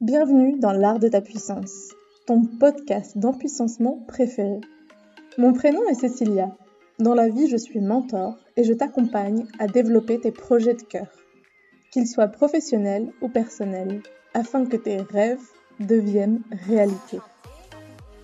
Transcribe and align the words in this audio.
Bienvenue 0.00 0.58
dans 0.58 0.72
l'art 0.72 0.98
de 0.98 1.08
ta 1.08 1.20
puissance, 1.20 1.90
ton 2.26 2.46
podcast 2.46 3.18
d'empuissancement 3.18 4.02
préféré. 4.08 4.62
Mon 5.36 5.52
prénom 5.52 5.86
est 5.90 5.94
Cécilia. 5.94 6.56
Dans 6.98 7.12
la 7.12 7.28
vie, 7.28 7.48
je 7.48 7.58
suis 7.58 7.80
mentor 7.80 8.38
et 8.56 8.64
je 8.64 8.72
t'accompagne 8.72 9.44
à 9.58 9.66
développer 9.66 10.18
tes 10.18 10.32
projets 10.32 10.72
de 10.72 10.80
cœur, 10.80 11.08
qu'ils 11.92 12.06
soient 12.06 12.28
professionnels 12.28 13.12
ou 13.20 13.28
personnels, 13.28 14.00
afin 14.32 14.64
que 14.64 14.78
tes 14.78 15.02
rêves 15.02 15.44
deviennent 15.80 16.40
réalité. 16.66 17.18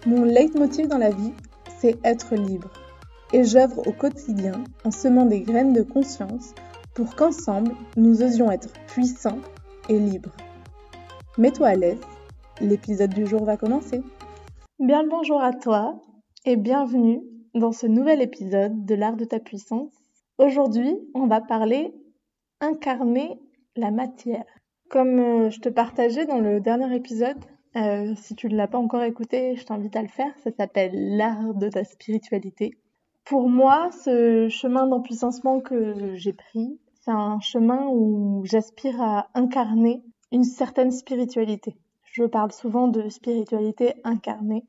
Mon 0.07 0.25
leitmotiv 0.25 0.89
dans 0.89 0.97
la 0.97 1.11
vie, 1.11 1.35
c'est 1.79 1.99
être 2.05 2.37
libre. 2.37 2.71
Et 3.35 3.45
j'œuvre 3.45 3.87
au 3.87 3.93
quotidien 3.93 4.65
en 4.85 4.91
semant 4.91 5.27
des 5.27 5.43
graines 5.43 5.75
de 5.75 5.83
conscience 5.83 6.55
pour 6.95 7.15
qu'ensemble, 7.17 7.73
nous 7.99 8.23
osions 8.23 8.51
être 8.51 8.73
puissants 8.87 9.41
et 9.91 9.99
libres. 9.99 10.33
Mets-toi 11.39 11.67
à 11.67 11.75
l'aise, 11.75 12.01
l'épisode 12.63 13.13
du 13.13 13.27
jour 13.27 13.45
va 13.45 13.59
commencer. 13.59 14.03
Bien 14.79 15.03
le 15.03 15.11
bonjour 15.11 15.43
à 15.43 15.53
toi 15.53 16.01
et 16.47 16.57
bienvenue 16.57 17.21
dans 17.53 17.73
ce 17.73 17.87
nouvel 17.87 18.23
épisode 18.23 18.87
de 18.87 18.95
l'art 18.95 19.17
de 19.17 19.27
ta 19.27 19.39
puissance. 19.39 19.93
Aujourd'hui, 20.39 20.97
on 21.15 21.27
va 21.27 21.43
parler 21.43 21.93
incarner 22.63 23.39
la 23.77 23.91
matière. 23.91 24.47
Comme 24.89 25.19
euh, 25.19 25.51
je 25.51 25.61
te 25.61 25.69
partageais 25.69 26.25
dans 26.25 26.39
le 26.39 26.59
dernier 26.59 26.97
épisode, 26.97 27.37
euh, 27.77 28.15
si 28.17 28.35
tu 28.35 28.49
ne 28.49 28.57
l'as 28.57 28.69
pas 28.69 28.79
encore 28.79 29.03
écouté, 29.03 29.57
je 29.57 29.65
t'invite 29.67 29.95
à 29.95 30.01
le 30.01 30.09
faire. 30.09 30.33
Ça 30.43 30.51
s'appelle 30.53 31.19
l'art 31.19 31.53
de 31.53 31.69
ta 31.69 31.85
spiritualité. 31.85 32.79
Pour 33.27 33.51
moi, 33.51 33.91
ce 33.93 34.49
chemin 34.49 34.87
d'empuissancement 34.87 35.61
que 35.61 36.15
j'ai 36.15 36.33
pris, 36.33 36.81
c'est 37.05 37.11
un 37.11 37.41
chemin 37.41 37.89
où 37.89 38.41
j'aspire 38.47 39.03
à 39.03 39.29
incarner 39.35 40.03
une 40.37 40.45
certaine 40.45 40.93
spiritualité. 40.93 41.79
Je 42.05 42.25
parle 42.25 42.53
souvent 42.53 42.89
de 42.89 43.09
spiritualité 43.09 43.95
incarnée 44.05 44.65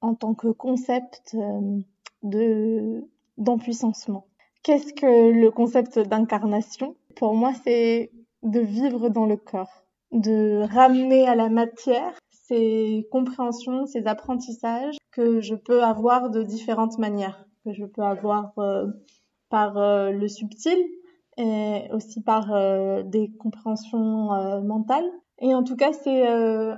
en 0.00 0.14
tant 0.14 0.34
que 0.34 0.46
concept 0.46 1.34
euh, 1.34 1.80
de 2.22 3.04
d'empuissancement. 3.36 4.26
Qu'est-ce 4.62 4.92
que 4.92 5.30
le 5.30 5.50
concept 5.50 5.98
d'incarnation? 5.98 6.94
Pour 7.16 7.34
moi, 7.34 7.52
c'est 7.64 8.12
de 8.44 8.60
vivre 8.60 9.08
dans 9.08 9.26
le 9.26 9.36
corps, 9.36 9.84
de 10.12 10.62
ramener 10.72 11.26
à 11.26 11.34
la 11.34 11.48
matière 11.48 12.14
ces 12.30 13.08
compréhensions, 13.10 13.86
ces 13.86 14.06
apprentissages 14.06 14.98
que 15.10 15.40
je 15.40 15.56
peux 15.56 15.82
avoir 15.82 16.30
de 16.30 16.44
différentes 16.44 16.96
manières, 16.98 17.44
que 17.64 17.72
je 17.72 17.86
peux 17.86 18.02
avoir 18.02 18.52
euh, 18.58 18.86
par 19.48 19.78
euh, 19.78 20.10
le 20.10 20.28
subtil, 20.28 20.78
et 21.38 21.88
aussi 21.92 22.20
par 22.20 22.52
euh, 22.52 23.02
des 23.02 23.30
compréhensions 23.38 24.32
euh, 24.34 24.60
mentales. 24.60 25.08
Et 25.40 25.54
en 25.54 25.62
tout 25.62 25.76
cas, 25.76 25.92
c'est 25.92 26.28
euh, 26.28 26.74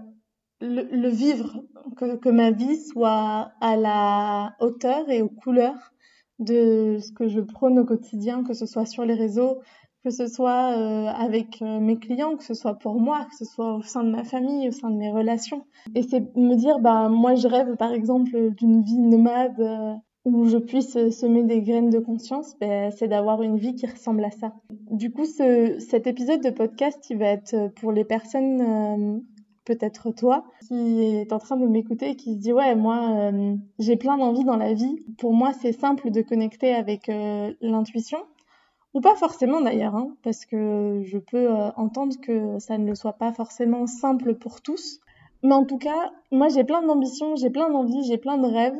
le, 0.61 1.08
vivre, 1.08 1.64
que, 1.97 2.16
que, 2.16 2.28
ma 2.28 2.50
vie 2.50 2.77
soit 2.77 3.53
à 3.61 3.77
la 3.77 4.55
hauteur 4.61 5.08
et 5.08 5.22
aux 5.22 5.31
couleurs 5.31 5.92
de 6.38 6.98
ce 7.00 7.11
que 7.12 7.28
je 7.28 7.41
prône 7.41 7.78
au 7.78 7.84
quotidien, 7.86 8.44
que 8.44 8.53
ce 8.53 8.66
soit 8.66 8.84
sur 8.84 9.05
les 9.06 9.14
réseaux, 9.14 9.61
que 10.05 10.11
ce 10.11 10.27
soit 10.27 10.77
euh, 10.77 11.06
avec 11.06 11.61
mes 11.62 11.98
clients, 11.98 12.36
que 12.36 12.44
ce 12.44 12.55
soit 12.55 12.75
pour 12.75 13.00
moi, 13.00 13.27
que 13.31 13.36
ce 13.36 13.44
soit 13.47 13.77
au 13.77 13.83
sein 13.83 14.05
de 14.05 14.11
ma 14.11 14.25
famille, 14.25 14.69
au 14.69 14.72
sein 14.72 14.91
de 14.91 14.97
mes 14.97 15.11
relations. 15.11 15.64
Et 15.94 16.03
c'est 16.03 16.34
me 16.36 16.55
dire, 16.55 16.81
bah 16.81 17.08
moi 17.08 17.34
je 17.34 17.48
rêve 17.48 17.77
par 17.77 17.92
exemple 17.92 18.50
d'une 18.56 18.83
vie 18.83 18.98
nomade 18.98 20.00
où 20.25 20.47
je 20.47 20.59
puisse 20.59 20.93
semer 21.11 21.43
des 21.43 21.63
graines 21.63 21.91
de 21.91 21.99
conscience, 21.99 22.57
ben, 22.61 22.91
c'est 22.91 23.09
d'avoir 23.09 23.43
une 23.43 23.57
vie 23.57 23.75
qui 23.75 23.87
ressemble 23.87 24.25
à 24.25 24.31
ça. 24.31 24.53
Du 24.91 25.11
coup, 25.11 25.25
ce, 25.25 25.79
cet 25.79 26.07
épisode 26.07 26.43
de 26.43 26.51
podcast, 26.51 27.09
il 27.11 27.19
va 27.19 27.27
être 27.27 27.73
pour 27.77 27.93
les 27.93 28.05
personnes, 28.05 28.61
euh, 28.61 29.19
peut-être 29.65 30.11
toi, 30.11 30.45
qui 30.67 31.03
est 31.03 31.33
en 31.33 31.39
train 31.39 31.57
de 31.57 31.67
m'écouter 31.67 32.11
et 32.11 32.17
qui 32.17 32.35
se 32.35 32.39
dit 32.39 32.53
ouais, 32.53 32.75
moi, 32.75 33.31
euh, 33.33 33.55
j'ai 33.79 33.97
plein 33.97 34.19
d'envies 34.19 34.45
dans 34.45 34.57
la 34.57 34.75
vie. 34.75 35.05
Pour 35.19 35.33
moi, 35.33 35.53
c'est 35.53 35.73
simple 35.73 36.11
de 36.11 36.21
connecter 36.23 36.75
avec 36.75 37.09
euh, 37.09 37.53
l'intuition, 37.61 38.19
ou 38.93 39.00
pas 39.00 39.15
forcément 39.15 39.61
d'ailleurs, 39.61 39.94
hein, 39.94 40.17
parce 40.23 40.44
que 40.44 41.03
je 41.05 41.19
peux 41.19 41.50
euh, 41.50 41.71
entendre 41.77 42.17
que 42.21 42.59
ça 42.59 42.77
ne 42.78 42.87
le 42.87 42.94
soit 42.94 43.12
pas 43.12 43.33
forcément 43.33 43.87
simple 43.87 44.34
pour 44.34 44.61
tous. 44.61 45.00
Mais 45.43 45.55
en 45.55 45.65
tout 45.65 45.78
cas, 45.78 46.11
moi, 46.31 46.49
j'ai 46.49 46.65
plein 46.65 46.83
d'ambitions, 46.83 47.37
j'ai 47.37 47.50
plein 47.50 47.71
d'envies, 47.71 48.05
j'ai 48.05 48.19
plein 48.19 48.37
de 48.37 48.47
rêves. 48.47 48.78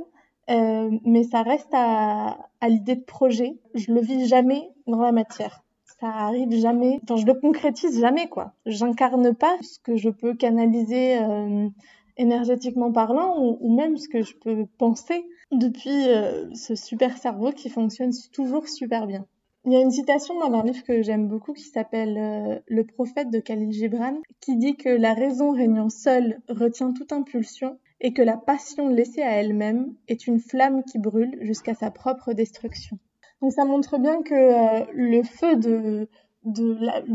Euh, 0.49 0.91
mais 1.05 1.25
ça 1.25 1.43
reste 1.43 1.73
à, 1.73 2.49
à 2.61 2.69
l'idée 2.69 2.97
de 2.97 3.05
projet. 3.05 3.59
Je 3.75 3.93
le 3.93 4.01
vis 4.01 4.27
jamais 4.27 4.71
dans 4.87 5.01
la 5.01 5.13
matière. 5.13 5.63
Ça 6.01 6.09
arrive 6.09 6.53
jamais. 6.53 6.99
Enfin, 7.03 7.17
je 7.17 7.27
le 7.27 7.35
concrétise 7.35 8.01
jamais, 8.01 8.29
quoi. 8.29 8.55
J'incarne 8.67 9.35
pas 9.35 9.57
ce 9.61 9.79
que 9.79 9.97
je 9.97 10.09
peux 10.09 10.35
canaliser 10.35 11.19
euh, 11.19 11.69
énergétiquement 12.17 12.91
parlant 12.91 13.39
ou, 13.39 13.59
ou, 13.61 13.75
même 13.75 13.97
ce 13.97 14.09
que 14.09 14.23
je 14.23 14.35
peux 14.35 14.67
penser 14.79 15.27
depuis 15.53 16.09
euh, 16.09 16.53
ce 16.55 16.75
super 16.75 17.19
cerveau 17.19 17.53
qui 17.53 17.69
fonctionne 17.69 18.13
toujours 18.33 18.69
super 18.69 19.07
bien. 19.07 19.27
Il 19.67 19.73
y 19.73 19.77
a 19.77 19.81
une 19.81 19.91
citation 19.91 20.39
dans 20.39 20.53
un 20.55 20.63
livre 20.63 20.83
que 20.85 21.03
j'aime 21.03 21.29
beaucoup 21.29 21.53
qui 21.53 21.65
s'appelle 21.65 22.17
euh, 22.17 22.59
Le 22.67 22.85
prophète 22.85 23.31
de 23.31 23.41
Khalil 23.41 23.73
Gibran 23.73 24.17
qui 24.41 24.57
dit 24.57 24.77
que 24.77 24.89
la 24.89 25.13
raison 25.13 25.51
régnant 25.51 25.91
seule 25.91 26.41
retient 26.49 26.93
toute 26.93 27.13
impulsion 27.13 27.79
et 28.01 28.13
que 28.13 28.23
la 28.23 28.37
passion 28.37 28.89
laissée 28.89 29.23
à 29.23 29.33
elle-même 29.33 29.95
est 30.09 30.27
une 30.27 30.41
flamme 30.41 30.83
qui 30.85 30.99
brûle 30.99 31.37
jusqu'à 31.43 31.75
sa 31.75 31.91
propre 31.91 32.33
destruction. 32.33 32.99
Donc 33.43 33.53
ça 33.53 33.65
montre 33.65 33.99
bien 33.99 34.23
que 34.23 34.35
euh, 34.35 34.85
le 34.93 35.23
feu 35.23 35.57
de, 35.57 36.09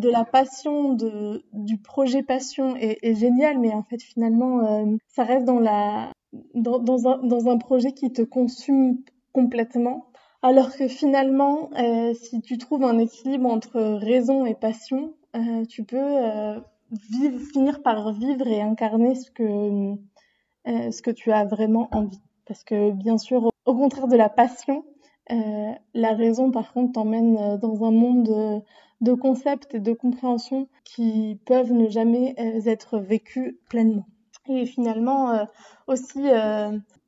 la, 0.10 0.26
passion, 0.26 0.94
du 1.54 1.78
projet 1.78 2.24
passion 2.24 2.76
est, 2.76 3.16
génial, 3.16 3.60
mais 3.60 3.74
en 3.74 3.84
fait 3.84 4.02
finalement 4.02 4.60
euh, 4.66 4.96
ça 5.08 5.24
reste 5.24 5.46
dans, 5.46 5.60
un, 7.50 7.58
projet 7.58 7.92
qui 7.92 8.12
te 8.12 8.22
consume 8.22 8.98
complètement. 9.34 10.08
Alors 10.42 10.76
que 10.76 10.88
finalement, 10.88 11.72
euh, 11.80 12.14
si 12.14 12.40
tu 12.42 12.60
trouves 12.60 12.84
un 12.84 13.00
équilibre 13.00 13.50
entre 13.50 13.80
raison 13.82 14.46
et 14.46 14.54
passion, 14.54 15.14
tu 15.70 15.84
peux 15.84 16.62
finir 17.52 17.82
par 17.82 18.14
vivre 18.14 18.48
et 18.48 18.62
incarner 18.62 19.16
ce 19.16 19.30
que 19.32 19.98
euh, 20.68 20.90
ce 20.92 21.02
que 21.02 21.12
tu 21.12 21.32
as 21.32 21.46
vraiment 21.46 21.90
envie. 21.92 22.22
Parce 22.48 22.64
que 22.64 22.92
bien 22.92 23.18
sûr, 23.18 23.52
au 23.66 23.76
contraire 23.76 24.08
de 24.08 24.16
la 24.16 24.30
passion, 24.30 24.84
euh, 25.32 25.72
la 25.94 26.14
raison 26.14 26.52
par 26.52 26.74
contre 26.74 26.94
t'emmène 26.94 27.38
euh, 27.38 27.58
dans 27.58 27.84
un 27.84 27.92
monde 27.92 28.64
de, 29.02 29.14
concepts 29.14 29.76
et 29.76 29.80
de 29.80 29.94
compréhensions 29.94 30.68
qui 30.84 31.40
peuvent 31.46 31.72
ne 31.72 31.88
jamais 31.88 32.34
être 32.38 32.98
vécus 32.98 33.56
pleinement. 33.70 34.06
Et 34.48 34.66
finalement 34.66 35.48
aussi, 35.88 36.24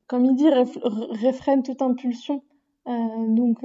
comme 0.08 0.24
il 0.24 0.34
dit, 0.34 0.48
réfrène 0.50 1.62
toute 1.62 1.82
impulsion. 1.82 2.42
donc 2.86 3.58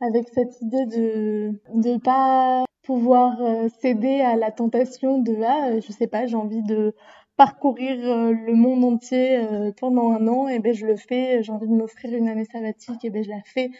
avec 0.00 0.28
cette 0.30 0.60
idée 0.62 0.86
de 0.86 1.60
ne 1.74 1.98
pas 1.98 2.64
pouvoir 2.82 3.38
céder 3.80 4.20
à 4.20 4.36
la 4.36 4.50
tentation 4.50 5.18
de 5.18 5.36
ah 5.44 5.78
je 5.78 5.92
sais 5.92 6.06
pas 6.06 6.26
j'ai 6.26 6.36
envie 6.36 6.62
de 6.62 6.94
parcourir 7.38 7.96
euh, 8.04 8.32
le 8.32 8.54
monde 8.54 8.84
entier 8.84 9.38
euh, 9.38 9.70
pendant 9.72 10.10
un 10.10 10.26
an, 10.26 10.48
et 10.48 10.58
ben 10.58 10.74
je 10.74 10.84
le 10.84 10.96
fais. 10.96 11.42
J'ai 11.42 11.52
envie 11.52 11.68
de 11.68 11.72
m'offrir 11.72 12.12
une 12.12 12.28
année 12.28 12.44
sabbatique, 12.44 13.04
et 13.04 13.10
ben 13.10 13.22
je 13.24 13.30
la 13.30 13.40
fais. 13.44 13.70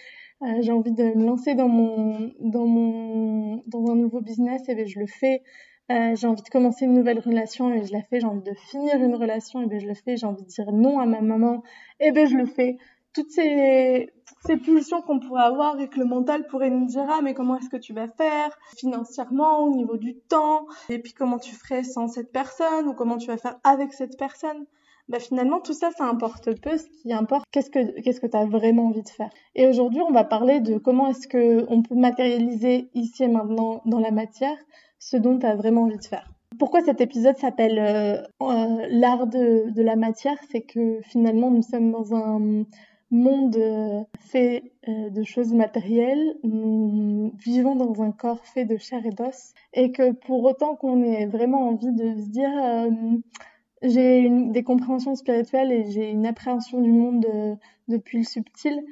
Euh, 0.43 0.63
j'ai 0.63 0.73
envie 0.73 0.93
de 0.93 1.03
me 1.03 1.27
lancer 1.27 1.55
dans 1.55 1.69
mon 1.69 2.33
dans 2.41 2.67
mon 2.67 3.63
dans 3.67 3.91
un 3.91 3.97
nouveau 3.97 4.21
business, 4.21 4.63
et 4.69 4.75
ben 4.77 4.87
je 4.87 4.99
le 5.01 5.07
fais. 5.07 5.43
J'ai 5.91 6.27
envie 6.27 6.43
de 6.43 6.49
commencer 6.51 6.85
une 6.85 6.93
nouvelle 6.93 7.19
relation 7.19 7.73
et 7.73 7.83
je 7.87 7.93
la 7.95 8.03
fais. 8.03 8.21
J'ai 8.21 8.27
envie 8.27 8.43
de 8.43 8.55
finir 8.71 9.03
une 9.03 9.15
relation 9.15 9.63
et 9.63 9.67
ben 9.67 9.81
je 9.81 9.87
le 9.87 9.95
fais. 9.95 10.17
J'ai 10.19 10.27
envie 10.27 10.43
de 10.43 10.49
dire 10.49 10.71
non 10.71 10.99
à 11.01 11.07
ma 11.07 11.23
maman 11.23 11.63
et 11.99 12.13
ben 12.13 12.27
je 12.29 12.37
le 12.37 12.45
fais 12.45 12.77
toutes 13.15 13.31
ces, 13.31 14.11
ces 14.45 14.57
pulsions 14.57 15.03
qu'on 15.03 15.19
pourrait 15.19 15.43
avoir 15.43 15.81
et 15.81 15.89
que 15.89 15.99
le 15.99 16.05
mental 16.05 16.47
pourrait 16.47 16.71
nous 16.71 16.87
dire 16.87 17.07
ah 17.09 17.21
mais 17.23 17.35
comment 17.35 17.57
est-ce 17.57 17.69
que 17.69 17.77
tu 17.77 17.93
vas 17.93 18.09
faire 18.09 18.57
financièrement 18.77 19.65
au 19.65 19.71
niveau 19.75 19.97
du 19.97 20.17
temps 20.17 20.67
et 20.89 20.99
puis 20.99 21.13
comment 21.13 21.39
tu 21.39 21.55
ferais 21.55 21.83
sans 21.83 22.09
cette 22.09 22.33
personne 22.33 22.89
ou 22.89 22.95
comment 22.95 23.17
tu 23.17 23.27
vas 23.29 23.37
faire 23.37 23.59
avec 23.65 23.93
cette 23.93 24.17
personne. 24.19 24.67
Bah 25.09 25.21
finalement 25.21 25.61
tout 25.61 25.73
ça 25.73 25.91
ça 25.91 26.05
importe 26.05 26.61
peu. 26.61 26.77
Ce 26.77 26.87
qui 26.87 27.13
importe 27.13 27.47
qu'est-ce 27.51 27.71
que 27.71 28.01
qu'est-ce 28.01 28.21
que 28.21 28.27
tu 28.27 28.37
as 28.37 28.45
vraiment 28.45 28.87
envie 28.87 29.03
de 29.03 29.09
faire? 29.09 29.31
Et 29.55 29.67
aujourd'hui 29.67 30.03
on 30.03 30.13
va 30.13 30.25
parler 30.25 30.61
de 30.61 30.77
comment 30.79 31.09
est-ce 31.09 31.27
que 31.27 31.65
on 31.69 31.83
peut 31.83 31.95
matérialiser 31.95 32.91
ici 32.95 33.25
et 33.25 33.29
maintenant 33.29 33.83
dans 33.87 34.01
la 34.01 34.11
matière 34.11 34.57
ce 34.99 35.17
dont 35.17 35.39
tu 35.39 35.47
as 35.47 35.57
vraiment 35.57 35.83
envie 35.83 35.97
de 35.97 36.05
faire. 36.05 36.29
Pourquoi 36.59 36.81
cet 36.81 37.01
épisode 37.01 37.37
s'appelle 37.39 37.79
euh, 37.79 38.23
euh, 38.43 38.87
l'art 38.91 39.27
de 39.27 39.83
la 39.83 39.97
matière? 39.97 40.37
C'est 40.51 40.63
que 40.63 41.01
finalement 41.03 41.51
nous 41.51 41.63
sommes 41.63 41.93
dans 41.93 42.15
un 42.15 42.65
monde 43.11 43.57
euh, 43.57 44.03
fait 44.19 44.73
euh, 44.87 45.11
de 45.11 45.23
choses 45.23 45.53
matérielles, 45.55 46.37
nous 46.43 47.33
vivons 47.39 47.75
dans 47.75 48.03
un 48.03 48.13
corps 48.13 48.45
fait 48.45 48.65
de 48.65 48.77
chair 48.77 49.05
et 49.07 49.11
d'os, 49.11 49.55
et 49.73 49.93
que 49.93 50.13
pour 50.13 50.45
autant 50.45 50.77
qu'on 50.77 51.03
ait 51.03 51.27
vraiment 51.27 51.69
envie 51.69 51.93
de 51.93 52.15
se 52.17 52.29
dire 52.29 52.51
euh, 52.63 52.91
j'ai 53.83 54.29
des 54.29 54.63
compréhensions 54.63 55.15
spirituelles 55.15 55.73
et 55.73 55.91
j'ai 55.91 56.11
une 56.11 56.27
appréhension 56.27 56.81
du 56.81 56.91
monde 56.91 57.21
de, 57.21 57.55
depuis 57.87 58.19
le 58.19 58.25
subtil, 58.25 58.85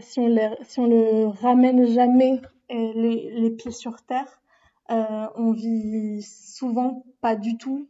si, 0.00 0.20
on 0.20 0.26
les, 0.26 0.50
si 0.62 0.80
on 0.80 0.86
le 0.86 1.26
ramène 1.26 1.86
jamais 1.86 2.40
les 2.70 3.50
pieds 3.50 3.70
sur 3.72 4.02
terre, 4.02 4.42
on 4.88 5.52
vit 5.52 6.22
souvent 6.22 7.04
pas 7.22 7.34
du 7.34 7.56
tout 7.56 7.88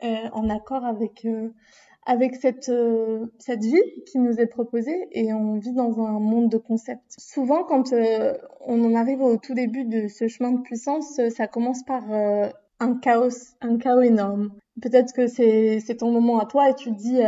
en 0.00 0.48
accord 0.50 0.84
avec 0.84 1.26
avec 2.08 2.36
cette, 2.36 2.70
euh, 2.70 3.26
cette 3.38 3.62
vie 3.62 3.82
qui 4.06 4.18
nous 4.18 4.40
est 4.40 4.46
proposée 4.46 5.08
et 5.12 5.34
on 5.34 5.58
vit 5.58 5.74
dans 5.74 6.00
un 6.00 6.18
monde 6.18 6.48
de 6.48 6.56
concepts. 6.56 7.14
Souvent, 7.18 7.64
quand 7.64 7.92
euh, 7.92 8.32
on 8.62 8.82
en 8.82 8.94
arrive 8.94 9.20
au 9.20 9.36
tout 9.36 9.52
début 9.52 9.84
de 9.84 10.08
ce 10.08 10.26
chemin 10.26 10.52
de 10.52 10.62
puissance, 10.62 11.20
ça 11.28 11.46
commence 11.46 11.82
par 11.84 12.10
euh, 12.10 12.48
un 12.80 12.94
chaos, 12.98 13.28
un 13.60 13.76
chaos 13.76 14.00
énorme. 14.00 14.52
Peut-être 14.80 15.12
que 15.12 15.26
c'est, 15.26 15.82
ton 15.98 16.10
moment 16.10 16.38
à 16.40 16.46
toi 16.46 16.70
et 16.70 16.74
tu 16.74 16.90
te 16.90 16.96
dis 16.96 17.20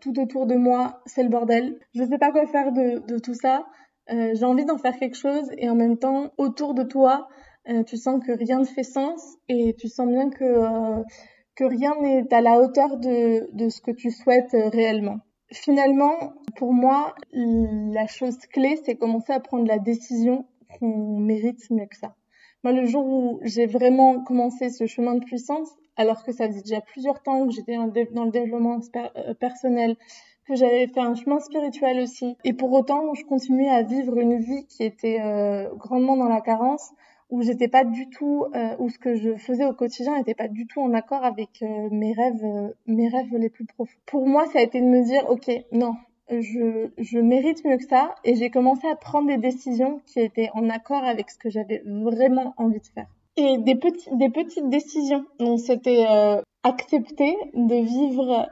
tout 0.00 0.18
autour 0.18 0.46
de 0.46 0.56
moi, 0.56 1.00
c'est 1.06 1.22
le 1.22 1.28
bordel. 1.28 1.78
Je 1.94 2.02
ne 2.02 2.08
sais 2.08 2.18
pas 2.18 2.32
quoi 2.32 2.44
faire 2.46 2.72
de, 2.72 3.06
de 3.06 3.18
tout 3.18 3.34
ça. 3.34 3.66
j'ai 4.08 4.44
envie 4.44 4.64
d'en 4.64 4.78
faire 4.78 4.96
quelque 4.96 5.16
chose 5.16 5.48
et 5.58 5.68
en 5.70 5.76
même 5.76 5.98
temps, 5.98 6.32
autour 6.38 6.74
de 6.74 6.82
toi, 6.82 7.28
tu 7.86 7.98
sens 7.98 8.24
que 8.24 8.32
rien 8.32 8.58
ne 8.58 8.64
fait 8.64 8.82
sens 8.82 9.36
et 9.50 9.76
tu 9.78 9.88
sens 9.88 10.08
bien 10.08 10.30
que 10.30 11.04
que 11.56 11.64
rien 11.64 11.94
n'est 12.00 12.32
à 12.32 12.40
la 12.40 12.60
hauteur 12.60 12.96
de, 12.96 13.48
de 13.52 13.68
ce 13.68 13.80
que 13.80 13.90
tu 13.90 14.10
souhaites 14.10 14.54
euh, 14.54 14.68
réellement. 14.68 15.18
Finalement, 15.52 16.32
pour 16.56 16.72
moi, 16.72 17.14
la 17.32 18.06
chose 18.06 18.38
clé, 18.52 18.78
c'est 18.84 18.96
commencer 18.96 19.32
à 19.32 19.40
prendre 19.40 19.66
la 19.66 19.78
décision 19.78 20.46
qu'on 20.78 21.18
mérite 21.18 21.70
mieux 21.70 21.86
que 21.86 21.96
ça. 21.96 22.14
Moi, 22.64 22.72
le 22.72 22.86
jour 22.86 23.06
où 23.06 23.40
j'ai 23.42 23.66
vraiment 23.66 24.24
commencé 24.24 24.70
ce 24.70 24.86
chemin 24.86 25.14
de 25.14 25.24
puissance, 25.24 25.70
alors 25.96 26.24
que 26.24 26.32
ça 26.32 26.46
faisait 26.48 26.62
déjà 26.62 26.80
plusieurs 26.80 27.22
temps 27.22 27.46
que 27.46 27.52
j'étais 27.52 27.76
dans 27.76 28.24
le 28.24 28.30
développement 28.30 28.80
euh, 28.96 29.34
personnel, 29.34 29.96
que 30.48 30.54
j'avais 30.56 30.86
fait 30.88 31.00
un 31.00 31.14
chemin 31.14 31.40
spirituel 31.40 32.00
aussi, 32.00 32.36
et 32.44 32.52
pour 32.52 32.72
autant, 32.72 33.14
je 33.14 33.24
continuais 33.24 33.68
à 33.68 33.82
vivre 33.82 34.18
une 34.18 34.38
vie 34.38 34.66
qui 34.66 34.82
était 34.82 35.20
euh, 35.20 35.68
grandement 35.76 36.16
dans 36.16 36.28
la 36.28 36.40
carence, 36.40 36.92
où 37.30 37.42
j'étais 37.42 37.68
pas 37.68 37.84
du 37.84 38.08
tout 38.08 38.46
euh, 38.54 38.76
où 38.78 38.88
ce 38.90 38.98
que 38.98 39.14
je 39.16 39.36
faisais 39.36 39.64
au 39.64 39.72
quotidien 39.72 40.16
n'était 40.16 40.34
pas 40.34 40.48
du 40.48 40.66
tout 40.66 40.80
en 40.80 40.92
accord 40.94 41.24
avec 41.24 41.62
euh, 41.62 41.88
mes 41.90 42.12
rêves 42.12 42.44
euh, 42.44 42.68
mes 42.86 43.08
rêves 43.08 43.34
les 43.36 43.48
plus 43.48 43.64
profonds. 43.64 43.98
Pour 44.06 44.26
moi, 44.26 44.46
ça 44.46 44.58
a 44.58 44.62
été 44.62 44.80
de 44.80 44.86
me 44.86 45.02
dire 45.04 45.28
OK, 45.28 45.50
non, 45.72 45.94
je 46.30 46.90
je 46.98 47.18
mérite 47.18 47.64
mieux 47.64 47.78
que 47.78 47.86
ça 47.86 48.14
et 48.24 48.34
j'ai 48.34 48.50
commencé 48.50 48.86
à 48.86 48.96
prendre 48.96 49.28
des 49.28 49.38
décisions 49.38 50.00
qui 50.06 50.20
étaient 50.20 50.50
en 50.54 50.68
accord 50.68 51.04
avec 51.04 51.30
ce 51.30 51.38
que 51.38 51.50
j'avais 51.50 51.82
vraiment 51.84 52.54
envie 52.56 52.80
de 52.80 52.86
faire. 52.86 53.08
Et 53.36 53.58
des 53.58 53.74
petites 53.74 54.16
des 54.16 54.30
petites 54.30 54.68
décisions. 54.68 55.24
Donc 55.38 55.58
c'était 55.60 56.04
accepter 56.62 57.36
de 57.54 57.74
vivre 57.74 58.48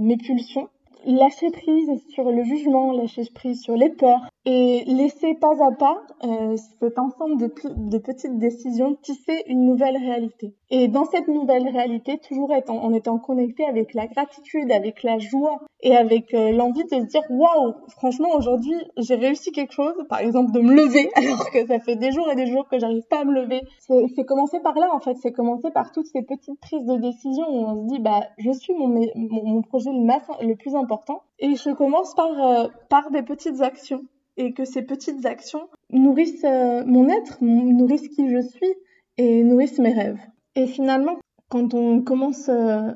mes 0.00 0.16
pulsions 0.16 0.68
lâcher 1.06 1.50
prise 1.50 1.90
sur 2.08 2.30
le 2.30 2.42
jugement, 2.42 2.92
lâcher 2.92 3.22
prise 3.34 3.62
sur 3.62 3.74
les 3.74 3.90
peurs 3.90 4.28
et 4.44 4.84
laisser 4.86 5.34
pas 5.34 5.54
à 5.60 5.72
pas 5.72 6.02
euh, 6.24 6.56
cet 6.80 6.98
ensemble 6.98 7.36
de, 7.36 7.98
petites 7.98 8.38
décisions 8.38 8.94
tisser 8.94 9.42
une 9.48 9.64
nouvelle 9.64 9.96
réalité. 9.96 10.54
Et 10.70 10.86
dans 10.86 11.04
cette 11.04 11.26
nouvelle 11.26 11.68
réalité, 11.68 12.18
toujours 12.18 12.52
en, 12.68 12.92
étant 12.92 13.18
connecté 13.18 13.64
avec 13.64 13.92
la 13.94 14.06
gratitude, 14.06 14.70
avec 14.70 15.02
la 15.02 15.18
joie 15.18 15.60
et 15.82 15.96
avec 15.96 16.32
euh, 16.32 16.52
l'envie 16.52 16.84
de 16.84 16.90
se 16.90 17.04
dire 17.06 17.22
waouh, 17.28 17.74
franchement 17.88 18.28
aujourd'hui 18.34 18.74
j'ai 18.96 19.16
réussi 19.16 19.50
quelque 19.52 19.72
chose, 19.72 19.94
par 20.08 20.20
exemple 20.20 20.52
de 20.52 20.60
me 20.60 20.74
lever 20.74 21.10
alors 21.16 21.50
que 21.50 21.66
ça 21.66 21.80
fait 21.80 21.96
des 21.96 22.12
jours 22.12 22.30
et 22.30 22.36
des 22.36 22.46
jours 22.46 22.68
que 22.68 22.78
j'arrive 22.78 23.06
pas 23.10 23.20
à 23.20 23.24
me 23.24 23.34
lever. 23.34 23.62
C'est 23.80 24.24
commencer 24.24 24.60
par 24.60 24.74
là 24.74 24.94
en 24.94 25.00
fait, 25.00 25.16
c'est 25.20 25.32
commencer 25.32 25.70
par 25.72 25.90
toutes 25.90 26.06
ces 26.06 26.22
petites 26.22 26.58
prises 26.60 26.86
de 26.86 26.96
décision 26.96 27.44
où 27.48 27.66
on 27.66 27.74
se 27.82 27.94
dit 27.94 28.00
bah 28.00 28.20
je 28.38 28.52
suis 28.52 28.74
mon, 28.74 29.62
projet 29.62 29.90
le 29.90 30.54
plus 30.54 30.74
important 30.74 30.95
et 31.38 31.54
je 31.56 31.70
commence 31.70 32.14
par 32.14 32.30
euh, 32.40 32.68
par 32.88 33.10
des 33.10 33.22
petites 33.22 33.60
actions 33.60 34.04
et 34.36 34.52
que 34.52 34.64
ces 34.64 34.82
petites 34.82 35.24
actions 35.26 35.68
nourrissent 35.90 36.44
euh, 36.44 36.84
mon 36.86 37.08
être, 37.08 37.38
nourrissent 37.40 38.08
qui 38.08 38.28
je 38.28 38.40
suis 38.40 38.74
et 39.16 39.42
nourrissent 39.42 39.78
mes 39.78 39.92
rêves. 39.92 40.20
Et 40.54 40.66
finalement, 40.66 41.16
quand 41.48 41.74
on 41.74 42.02
commence 42.02 42.48
euh, 42.48 42.92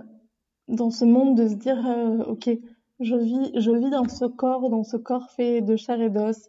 dans 0.69 0.91
ce 0.91 1.05
monde 1.05 1.37
de 1.37 1.49
se 1.49 1.55
dire 1.55 1.79
ok, 2.29 2.51
je 3.01 3.17
vis, 3.17 3.51
je 3.57 3.71
vis 3.71 3.91
dans 3.91 4.09
ce 4.09 4.27
corps, 4.27 4.69
dans 4.71 4.85
ce 4.85 4.97
corps 4.97 5.31
fait 5.31 5.63
de 5.63 5.77
chair 5.77 6.01
et 6.01 6.11
d'os. 6.11 6.49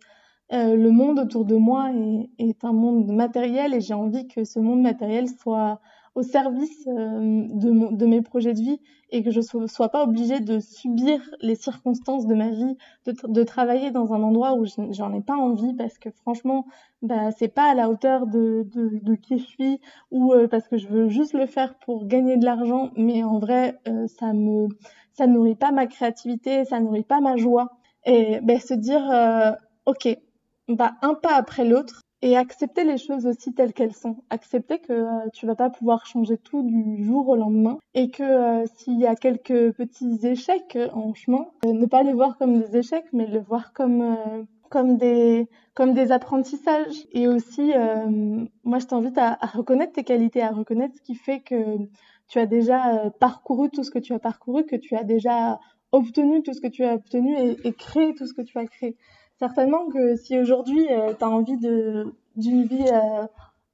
le 0.51 0.89
monde 0.89 1.19
autour 1.19 1.45
de 1.45 1.56
moi 1.56 1.92
est 2.38 2.63
un 2.65 2.74
monde 2.74 3.12
matériel 3.12 3.74
et 3.74 3.81
j'ai 3.81 3.94
envie 3.94 4.27
que 4.27 4.44
ce 4.44 4.59
monde 4.59 4.81
matériel 4.81 5.27
soit 5.30 5.80
au 6.13 6.24
service 6.24 6.88
euh, 6.88 7.46
de, 7.50 7.96
de, 7.96 8.06
mes 8.06 8.22
projets 8.22 8.54
de 8.54 8.60
vie 8.60 8.81
et 9.12 9.24
que 9.24 9.31
je 9.31 9.40
ne 9.58 9.68
sois 9.68 9.90
pas 9.90 10.04
obligée 10.04 10.40
de 10.42 10.60
subir 10.60 11.22
les 11.42 11.56
circonstances 11.56 12.28
de 12.28 12.36
ma 12.36 12.50
vie, 12.50 12.78
de, 13.06 13.13
de 13.28 13.44
travailler 13.44 13.92
dans 13.92 14.13
un 14.13 14.22
endroit 14.22 14.54
où 14.54 14.66
j'en 14.66 15.13
ai 15.13 15.22
pas 15.22 15.36
envie 15.36 15.74
parce 15.74 15.98
que 15.98 16.10
franchement, 16.12 16.66
bah, 17.02 17.31
c'est 17.31 17.48
pas 17.48 17.72
à 17.72 17.75
la 17.75 17.90
hauteur 17.90 18.28
de, 18.28 18.68
de, 18.74 19.16
qui 19.16 19.38
je 19.38 19.46
suis 19.46 19.80
ou 20.12 20.34
euh, 20.34 20.48
parce 20.48 20.68
que 20.68 20.78
je 20.78 20.88
veux 20.88 21.08
juste 21.08 21.34
le 21.34 21.46
faire 21.46 21.75
pour 21.75 22.06
gagner 22.06 22.38
de 22.38 22.46
l'argent, 22.46 22.92
mais 22.98 23.24
en 23.24 23.40
vrai, 23.40 23.80
euh, 23.88 24.07
ça 24.07 24.34
me 24.34 24.68
ça 25.14 25.28
nourrit 25.28 25.56
pas 25.56 25.72
ma 25.72 25.88
créativité, 25.88 26.66
ça 26.66 26.80
nourrit 26.80 27.04
pas 27.04 27.22
ma 27.22 27.36
joie. 27.38 27.78
Et 28.06 28.40
ben, 28.42 28.60
se 28.60 28.74
dire, 28.74 29.02
ok, 29.86 30.18
bah, 30.68 30.94
un 31.02 31.14
pas 31.14 31.36
après 31.36 31.66
l'autre, 31.66 32.00
et 32.21 32.38
accepter 32.38 32.83
les 32.83 32.97
choses 32.97 33.25
aussi 33.25 33.53
telles 33.53 33.73
qu'elles 33.73 33.95
sont. 33.95 34.23
Accepter 34.29 34.79
que 34.79 34.94
euh, 34.94 35.29
tu 35.33 35.45
vas 35.47 35.56
pas 35.56 35.69
pouvoir 35.69 36.06
changer 36.06 36.38
tout 36.38 36.63
du 36.63 37.03
jour 37.03 37.27
au 37.29 37.35
lendemain 37.35 37.79
et 37.94 38.12
que 38.12 38.23
euh, 38.23 38.65
s'il 38.75 39.00
y 39.00 39.07
a 39.07 39.15
quelques 39.15 39.71
petits 39.73 40.19
échecs 40.25 40.77
en 40.94 41.13
chemin, 41.13 41.47
euh, 41.65 41.73
ne 41.73 41.85
pas 41.85 42.03
les 42.03 42.13
voir 42.13 42.38
comme 42.38 42.59
des 42.59 42.77
échecs, 42.77 43.07
mais 43.13 43.25
les 43.25 43.39
voir 43.39 43.73
comme 43.73 44.15
comme 44.69 44.97
des 44.97 45.47
comme 45.73 45.94
des 45.94 46.12
apprentissages. 46.12 47.07
Et 47.12 47.27
aussi, 47.27 47.71
moi, 48.63 48.79
je 48.79 48.85
t'invite 48.85 49.18
à, 49.18 49.38
reconnaître 49.53 49.94
tes 49.94 50.03
qualités, 50.03 50.41
à 50.41 50.51
reconnaître 50.51 50.95
ce 50.95 51.01
qui 51.01 51.15
fait 51.15 51.41
que 51.41 51.77
tu 52.27 52.39
as 52.39 52.45
déjà 52.45 53.09
parcouru 53.19 53.69
tout 53.69 53.83
ce 53.83 53.91
que 53.91 54.00
tu 54.00 54.13
as 54.13 54.19
parcouru, 54.19 54.65
que 54.65 54.75
tu 54.75 54.95
as 54.95 55.03
déjà 55.03 55.59
obtenu 55.91 56.41
tout 56.41 56.53
ce 56.53 56.62
que 56.62 56.68
tu 56.68 56.85
as 56.85 56.94
obtenu 56.94 57.35
et 57.63 57.73
créé 57.73 58.13
tout 58.13 58.25
ce 58.25 58.33
que 58.33 58.41
tu 58.41 58.57
as 58.57 58.65
créé 58.65 58.95
certainement 59.42 59.88
que 59.88 60.16
si 60.16 60.38
aujourd'hui 60.40 60.88
euh, 60.92 61.14
tu 61.18 61.24
as 61.24 61.30
envie 61.30 61.58
de 61.58 62.14
d'une 62.36 62.64
vie 62.64 62.86
euh, 62.94 63.26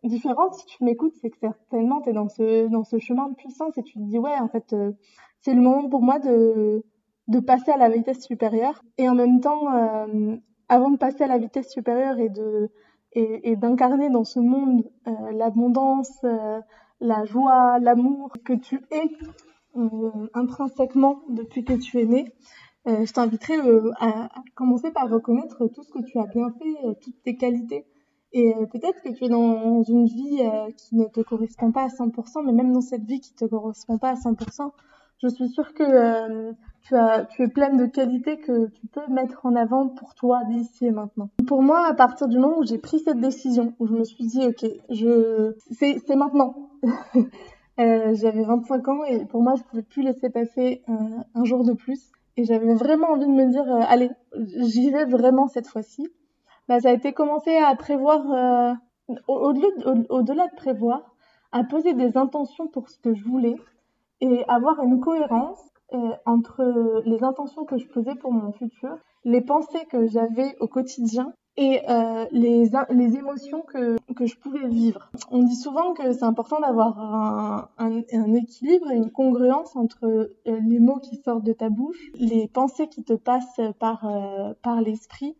différente, 0.03 0.53
si 0.55 0.65
tu 0.65 0.83
m'écoutes, 0.85 1.13
c'est 1.21 1.29
que 1.29 1.37
certainement 1.37 2.01
tu 2.01 2.09
es 2.09 2.13
dans 2.13 2.29
ce 2.29 2.69
dans 2.69 2.85
ce 2.85 2.99
chemin 2.99 3.27
de 3.27 3.35
puissance 3.35 3.77
et 3.77 3.83
tu 3.83 3.95
te 3.95 4.03
dis 4.03 4.17
ouais, 4.17 4.39
en 4.39 4.47
fait 4.47 4.71
euh, 4.71 4.93
c'est 5.41 5.53
le 5.53 5.61
moment 5.61 5.89
pour 5.89 6.01
moi 6.01 6.19
de 6.19 6.85
de 7.27 7.39
passer 7.41 7.71
à 7.71 7.77
la 7.77 7.89
vitesse 7.89 8.23
supérieure 8.23 8.81
et 8.97 9.09
en 9.09 9.15
même 9.15 9.41
temps 9.41 9.65
avant 10.69 10.91
de 10.91 10.97
passer 10.97 11.25
à 11.25 11.27
la 11.27 11.37
vitesse 11.37 11.69
supérieure 11.69 12.17
et 12.19 12.29
de 12.29 12.69
et, 13.11 13.51
et 13.51 13.55
d'incarner 13.57 14.09
dans 14.09 14.23
ce 14.23 14.39
monde 14.39 14.89
l'abondance, 15.33 16.25
la 17.01 17.25
joie, 17.25 17.79
l'amour 17.79 18.31
que 18.45 18.53
tu 18.53 18.79
es 18.91 19.09
intrinsèquement 20.33 21.19
depuis 21.27 21.65
que 21.65 21.73
tu 21.73 21.99
es 21.99 22.05
né, 22.05 22.31
euh, 22.87 23.05
je 23.05 23.11
t'inviterai 23.11 23.57
euh, 23.57 23.91
à, 23.99 24.29
commencer 24.55 24.91
par 24.91 25.09
reconnaître 25.09 25.67
tout 25.67 25.83
ce 25.83 25.91
que 25.91 26.01
tu 26.03 26.17
as 26.19 26.25
bien 26.25 26.49
fait, 26.51 26.87
euh, 26.87 26.93
toutes 27.01 27.21
tes 27.21 27.35
qualités. 27.35 27.85
Et 28.33 28.53
peut-être 28.71 29.01
que 29.01 29.09
tu 29.09 29.25
es 29.25 29.29
dans 29.29 29.83
une 29.83 30.05
vie 30.05 30.41
qui 30.75 30.97
ne 30.97 31.05
te 31.05 31.21
correspond 31.21 31.71
pas 31.71 31.83
à 31.83 31.87
100%, 31.87 32.45
mais 32.45 32.51
même 32.51 32.73
dans 32.73 32.81
cette 32.81 33.05
vie 33.05 33.21
qui 33.21 33.31
ne 33.33 33.47
te 33.47 33.49
correspond 33.49 33.97
pas 33.97 34.09
à 34.09 34.15
100%, 34.15 34.69
je 35.23 35.27
suis 35.29 35.47
sûre 35.47 35.73
que 35.73 36.51
tu, 36.81 36.93
es 36.93 37.47
pleine 37.47 37.77
de 37.77 37.85
qualités 37.85 38.37
que 38.37 38.67
tu 38.67 38.85
peux 38.87 39.07
mettre 39.09 39.45
en 39.45 39.55
avant 39.55 39.87
pour 39.87 40.13
toi 40.13 40.43
d'ici 40.43 40.87
et 40.87 40.91
maintenant. 40.91 41.29
Pour 41.47 41.63
moi, 41.63 41.87
à 41.87 41.93
partir 41.93 42.27
du 42.27 42.37
moment 42.37 42.59
où 42.59 42.65
j'ai 42.65 42.77
pris 42.77 42.99
cette 42.99 43.21
décision, 43.21 43.73
où 43.79 43.87
je 43.87 43.93
me 43.93 44.03
suis 44.03 44.27
dit, 44.27 44.45
ok, 44.45 44.65
je, 44.89 45.55
c'est, 45.71 46.15
maintenant. 46.15 46.69
j'avais 47.77 48.43
25 48.43 48.87
ans 48.89 49.03
et 49.05 49.25
pour 49.25 49.41
moi, 49.41 49.55
je 49.55 49.63
pouvais 49.63 49.83
plus 49.83 50.03
laisser 50.03 50.29
passer 50.29 50.83
un 50.87 51.45
jour 51.45 51.63
de 51.63 51.71
plus 51.71 52.11
et 52.37 52.45
j'avais 52.45 52.73
vraiment 52.75 53.09
envie 53.09 53.25
de 53.25 53.31
me 53.31 53.49
dire 53.51 53.63
euh, 53.63 53.81
allez 53.87 54.11
j'y 54.35 54.91
vais 54.91 55.05
vraiment 55.05 55.47
cette 55.47 55.67
fois-ci. 55.67 56.07
Bah, 56.67 56.79
ça 56.79 56.89
a 56.89 56.93
été 56.93 57.11
commencé 57.11 57.55
à 57.57 57.75
prévoir 57.75 58.31
euh, 58.31 58.73
au-delà 59.27 59.67
au, 60.09 60.21
delà 60.21 60.47
de 60.47 60.55
prévoir 60.55 61.15
à 61.51 61.63
poser 61.63 61.93
des 61.93 62.17
intentions 62.17 62.67
pour 62.67 62.89
ce 62.89 62.99
que 62.99 63.13
je 63.13 63.23
voulais 63.23 63.55
et 64.21 64.43
avoir 64.47 64.81
une 64.83 64.99
cohérence 64.99 65.61
euh, 65.93 66.11
entre 66.25 67.01
les 67.05 67.23
intentions 67.23 67.65
que 67.65 67.77
je 67.77 67.87
posais 67.87 68.15
pour 68.15 68.31
mon 68.31 68.51
futur 68.51 68.97
les 69.23 69.41
pensées 69.41 69.85
que 69.89 70.05
j'avais 70.07 70.55
au 70.59 70.67
quotidien 70.67 71.33
et 71.57 71.81
euh, 71.89 72.25
les, 72.31 72.69
les 72.91 73.15
émotions 73.15 73.61
que, 73.61 73.97
que 74.15 74.27
je 74.27 74.37
pouvais 74.37 74.67
vivre. 74.67 75.09
On 75.31 75.41
dit 75.41 75.55
souvent 75.55 75.93
que 75.93 76.13
c'est 76.13 76.23
important 76.23 76.59
d'avoir 76.59 76.99
un, 76.99 77.69
un, 77.79 78.33
équilibre 78.33 78.91
et 78.91 78.95
une 78.95 79.11
congruence 79.11 79.75
entre 79.75 80.05
euh, 80.05 80.27
les 80.45 80.79
mots 80.79 80.99
qui 80.99 81.17
sortent 81.17 81.43
de 81.43 81.53
ta 81.53 81.69
bouche, 81.69 82.11
les 82.15 82.47
pensées 82.47 82.87
qui 82.87 83.03
te 83.03 83.13
passent 83.13 83.61
par, 83.79 84.05
euh, 84.05 84.53
par 84.61 84.81
l'esprit 84.81 85.35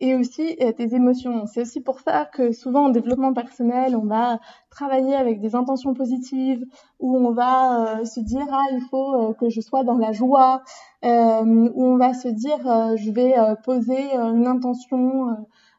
et 0.00 0.14
aussi 0.14 0.56
euh, 0.60 0.72
tes 0.72 0.94
émotions. 0.94 1.46
C'est 1.46 1.62
aussi 1.62 1.80
pour 1.80 2.00
ça 2.00 2.24
que 2.26 2.52
souvent 2.52 2.86
en 2.86 2.88
développement 2.90 3.32
personnel, 3.32 3.96
on 3.96 4.06
va 4.06 4.40
travailler 4.70 5.14
avec 5.14 5.40
des 5.40 5.54
intentions 5.54 5.94
positives, 5.94 6.64
où 6.98 7.16
on 7.16 7.32
va 7.32 8.00
euh, 8.00 8.04
se 8.04 8.20
dire 8.20 8.46
ah 8.50 8.64
il 8.72 8.80
faut 8.90 9.14
euh, 9.14 9.34
que 9.34 9.48
je 9.48 9.60
sois 9.60 9.84
dans 9.84 9.98
la 9.98 10.12
joie, 10.12 10.62
où 11.02 11.06
on 11.06 11.96
va 11.96 12.14
se 12.14 12.28
dire 12.28 12.58
je 12.96 13.10
vais 13.10 13.34
poser 13.62 14.14
une 14.14 14.46
intention 14.46 15.36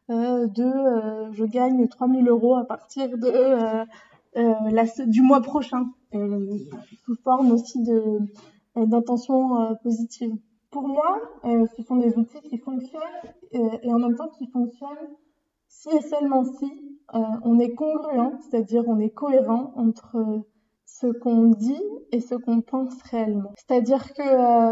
de 0.08 1.32
je 1.34 1.46
gagne 1.46 1.88
3000 1.88 2.30
euros 2.30 2.56
à 2.56 2.66
partir 2.66 3.18
de 3.18 3.86
la, 4.36 4.84
du 5.08 5.22
mois 5.24 5.42
prochain. 5.42 5.88
sous 6.14 7.16
forme 7.24 7.52
aussi 7.52 7.82
de 7.82 8.20
d'intentions 8.76 9.76
positives. 9.82 10.36
Pour 10.76 10.90
moi, 10.90 11.22
ce 11.46 11.84
sont 11.84 11.96
des 11.96 12.18
outils 12.18 12.42
qui 12.42 12.58
fonctionnent 12.58 13.02
et 13.54 13.94
en 13.94 13.98
même 13.98 14.16
temps 14.18 14.28
qui 14.38 14.46
fonctionnent 14.48 15.08
si 15.70 15.88
et 15.96 16.02
seulement 16.02 16.44
si 16.44 17.00
on 17.14 17.60
est 17.60 17.74
congruent, 17.76 18.38
c'est-à-dire 18.42 18.84
on 18.86 19.00
est 19.00 19.12
cohérent 19.12 19.72
entre 19.78 20.44
ce 20.86 21.08
qu'on 21.08 21.46
dit 21.46 21.82
et 22.12 22.20
ce 22.20 22.36
qu'on 22.36 22.60
pense 22.60 23.02
réellement. 23.04 23.54
C'est-à-dire 23.56 24.14
que 24.14 24.22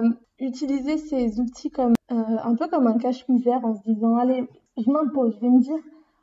euh, 0.05 0.09
utiliser 0.39 0.97
ces 0.97 1.39
outils 1.39 1.71
comme 1.71 1.93
euh, 2.11 2.15
un 2.43 2.55
peu 2.55 2.67
comme 2.67 2.87
un 2.87 2.97
cache-misère 2.97 3.63
en 3.63 3.73
se 3.73 3.81
disant 3.83 4.17
allez, 4.17 4.45
je 4.75 4.91
m'impose, 4.91 5.35
je 5.35 5.39
vais 5.39 5.49
me 5.49 5.61
dire 5.61 5.79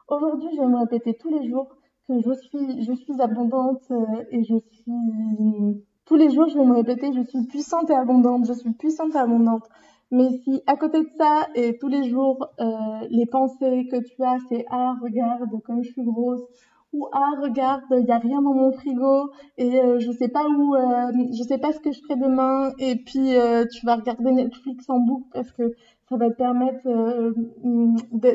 aujourd'hui 0.09 0.49
je 0.57 0.61
vais 0.61 0.69
me 0.69 0.79
répéter 0.79 1.15
tous 1.15 1.31
les 1.31 1.49
jours 1.49 1.69
que 2.07 2.21
je 2.21 2.33
suis 2.35 2.85
je 2.85 2.93
suis 2.93 3.19
abondante 3.19 3.83
euh, 3.91 4.25
et 4.31 4.45
je 4.45 4.57
suis 4.73 5.85
tous 6.11 6.17
les 6.17 6.29
jours 6.29 6.49
je 6.49 6.59
vais 6.59 6.65
me 6.65 6.75
répéter 6.75 7.13
je 7.13 7.23
suis 7.23 7.45
puissante 7.45 7.89
et 7.89 7.95
abondante, 7.95 8.45
je 8.45 8.53
suis 8.53 8.73
puissante 8.73 9.15
et 9.15 9.19
abondante. 9.19 9.63
Mais 10.11 10.29
si 10.43 10.61
à 10.67 10.75
côté 10.77 11.03
de 11.03 11.11
ça 11.17 11.47
et 11.55 11.79
tous 11.79 11.87
les 11.87 12.03
jours 12.11 12.49
les 13.11 13.27
pensées 13.27 13.87
que 13.89 13.99
tu 14.03 14.21
as 14.25 14.39
c'est 14.49 14.65
ah 14.71 14.97
regarde 15.01 15.53
comme 15.65 15.85
je 15.85 15.93
suis 15.93 16.03
grosse 16.03 16.43
ou 16.93 17.07
ah 17.13 17.31
regarde 17.41 17.85
il 17.93 18.07
y 18.07 18.11
a 18.11 18.19
rien 18.19 18.43
dans 18.43 18.55
mon 18.55 18.73
frigo 18.73 19.31
et 19.57 19.81
euh, 19.81 20.01
je 20.01 20.11
sais 20.11 20.27
pas 20.27 20.49
où 20.49 20.75
euh, 20.75 21.13
je 21.33 21.45
sais 21.45 21.59
pas 21.59 21.73
ce 21.73 21.79
que 21.79 21.93
je 21.93 22.01
ferai 22.01 22.17
demain 22.17 22.73
et 22.81 22.97
puis 22.97 23.37
euh, 23.37 23.65
tu 23.73 23.87
vas 23.87 23.95
regarder 23.95 24.33
Netflix 24.33 24.91
en 24.91 24.99
boucle 24.99 25.29
parce 25.33 25.53
que 25.53 25.77
ça 26.09 26.17
va 26.17 26.29
te 26.29 26.35
permettre 26.35 26.83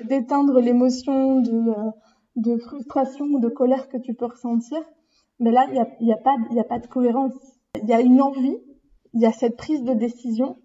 d'éteindre 0.08 0.62
l'émotion 0.62 1.42
de 2.38 2.58
frustration 2.58 3.26
ou 3.26 3.40
de 3.40 3.50
colère 3.50 3.90
que 3.90 3.98
tu 3.98 4.14
peux 4.14 4.28
ressentir 4.28 4.80
mais 5.42 5.52
là 5.52 5.68
il 5.70 6.08
y 6.08 6.14
a, 6.14 6.64
pas 6.64 6.80
de 6.80 6.88
cohérence 6.88 7.55
y 7.90 7.94
a 7.94 8.02
une 8.02 8.22
envie 8.22 8.58
il 9.14 9.22
y 9.22 9.26
a 9.26 9.32
cette 9.32 9.58
prise 9.58 9.84
de 9.84 9.94
décision 9.94 10.58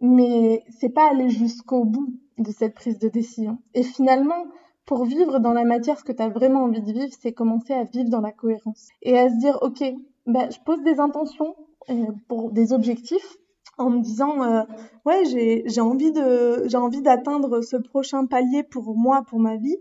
mais 0.00 0.64
c'est 0.78 0.88
pas 0.88 1.10
aller 1.10 1.28
jusqu'au 1.28 1.84
bout 1.84 2.14
de 2.38 2.50
cette 2.50 2.74
prise 2.74 2.98
de 2.98 3.08
décision 3.08 3.58
et 3.74 3.82
finalement 3.82 4.44
pour 4.90 5.04
vivre 5.04 5.38
dans 5.38 5.52
la 5.52 5.62
matière 5.62 6.00
ce 6.00 6.02
que 6.02 6.10
tu 6.10 6.20
as 6.20 6.28
vraiment 6.28 6.64
envie 6.64 6.82
de 6.82 6.92
vivre, 6.92 7.14
c'est 7.20 7.32
commencer 7.32 7.72
à 7.72 7.84
vivre 7.84 8.10
dans 8.10 8.20
la 8.20 8.32
cohérence 8.32 8.88
et 9.02 9.16
à 9.16 9.30
se 9.30 9.36
dire 9.36 9.56
ok, 9.62 9.84
bah, 10.26 10.48
je 10.50 10.58
pose 10.66 10.82
des 10.82 10.98
intentions 10.98 11.54
euh, 11.90 12.06
pour 12.26 12.50
des 12.50 12.72
objectifs 12.72 13.36
en 13.78 13.88
me 13.90 14.00
disant 14.00 14.42
euh, 14.42 14.62
ouais 15.06 15.22
j'ai 15.26 15.80
envie 15.80 16.10
de 16.10 16.64
j'ai 16.66 16.76
envie 16.76 17.02
d'atteindre 17.02 17.60
ce 17.60 17.76
prochain 17.76 18.26
palier 18.26 18.64
pour 18.64 18.96
moi 18.96 19.22
pour 19.28 19.38
ma 19.38 19.56
vie, 19.56 19.76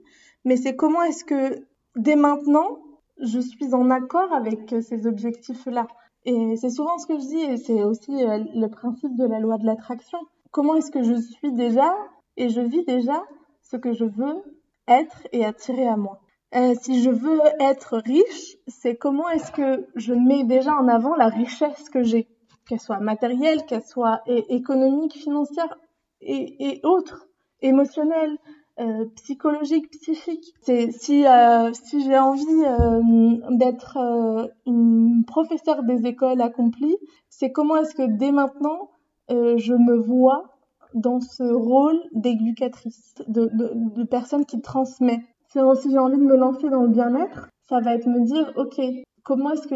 mais 0.45 0.57
c'est 0.57 0.75
comment 0.75 1.01
est-ce 1.01 1.25
que 1.25 1.65
dès 1.95 2.15
maintenant 2.15 2.77
je 3.19 3.39
suis 3.39 3.73
en 3.73 3.89
accord 3.89 4.31
avec 4.31 4.75
ces 4.81 5.07
objectifs 5.07 5.65
là. 5.65 5.87
Et 6.31 6.57
c'est 6.57 6.69
souvent 6.69 6.95
ce 6.99 7.07
que 7.07 7.17
je 7.17 7.25
dis 7.25 7.41
et 7.41 7.57
c'est 7.57 7.81
aussi 7.81 8.23
euh, 8.23 8.43
le 8.53 8.67
principe 8.67 9.17
de 9.17 9.25
la 9.25 9.39
loi 9.39 9.57
de 9.57 9.65
l'attraction. 9.65 10.19
Comment 10.51 10.75
est-ce 10.75 10.91
que 10.91 11.01
je 11.01 11.15
suis 11.15 11.51
déjà 11.53 11.91
et 12.37 12.49
je 12.49 12.61
vis 12.61 12.85
déjà 12.85 13.23
ce 13.63 13.77
que 13.77 13.93
je 13.93 14.05
veux 14.05 14.43
être 14.87 15.27
et 15.31 15.43
attirer 15.43 15.87
à 15.87 15.97
moi? 15.97 16.21
Euh, 16.53 16.75
si 16.79 17.01
je 17.01 17.09
veux 17.09 17.41
être 17.59 17.97
riche, 17.97 18.57
c'est 18.67 18.95
comment 18.95 19.27
est-ce 19.29 19.51
que 19.51 19.87
je 19.95 20.13
mets 20.13 20.43
déjà 20.43 20.75
en 20.75 20.87
avant 20.87 21.15
la 21.15 21.29
richesse 21.29 21.89
que 21.89 22.03
j'ai, 22.03 22.27
qu'elle 22.67 22.79
soit 22.79 22.99
matérielle, 22.99 23.65
qu'elle 23.65 23.83
soit 23.83 24.21
économique, 24.27 25.13
financière 25.13 25.79
et, 26.21 26.63
et 26.63 26.79
autres, 26.83 27.27
émotionnelle, 27.61 28.37
euh, 28.79 29.05
psychologique, 29.15 29.89
psychique. 29.91 30.53
C'est 30.61 30.91
si 30.91 31.27
euh, 31.27 31.71
si 31.73 32.03
j'ai 32.03 32.17
envie 32.17 32.45
euh, 32.65 33.57
d'être 33.57 33.97
une 34.65 35.23
professeure 35.25 35.83
des 35.83 36.05
écoles 36.05 36.41
accomplie, 36.41 36.97
c'est 37.29 37.51
comment 37.51 37.75
est-ce 37.77 37.95
que 37.95 38.07
dès 38.17 38.31
maintenant 38.31 38.89
je 39.29 39.73
me 39.73 39.97
vois 39.97 40.59
dans 40.95 41.19
ce 41.19 41.43
rôle 41.43 41.99
d'éducatrice, 42.13 43.13
de, 43.27 44.03
personne 44.05 44.45
qui 44.45 44.59
transmet. 44.59 45.19
Si 45.49 45.59
j'ai 45.59 45.97
envie 45.99 46.17
de 46.17 46.23
me 46.23 46.35
lancer 46.35 46.69
dans 46.69 46.81
le 46.81 46.89
bien-être, 46.89 47.49
ça 47.67 47.79
va 47.79 47.93
être 47.93 48.07
me 48.07 48.23
dire, 48.25 48.51
ok, 48.55 48.81
comment 49.23 49.51
est-ce 49.51 49.67
que 49.67 49.75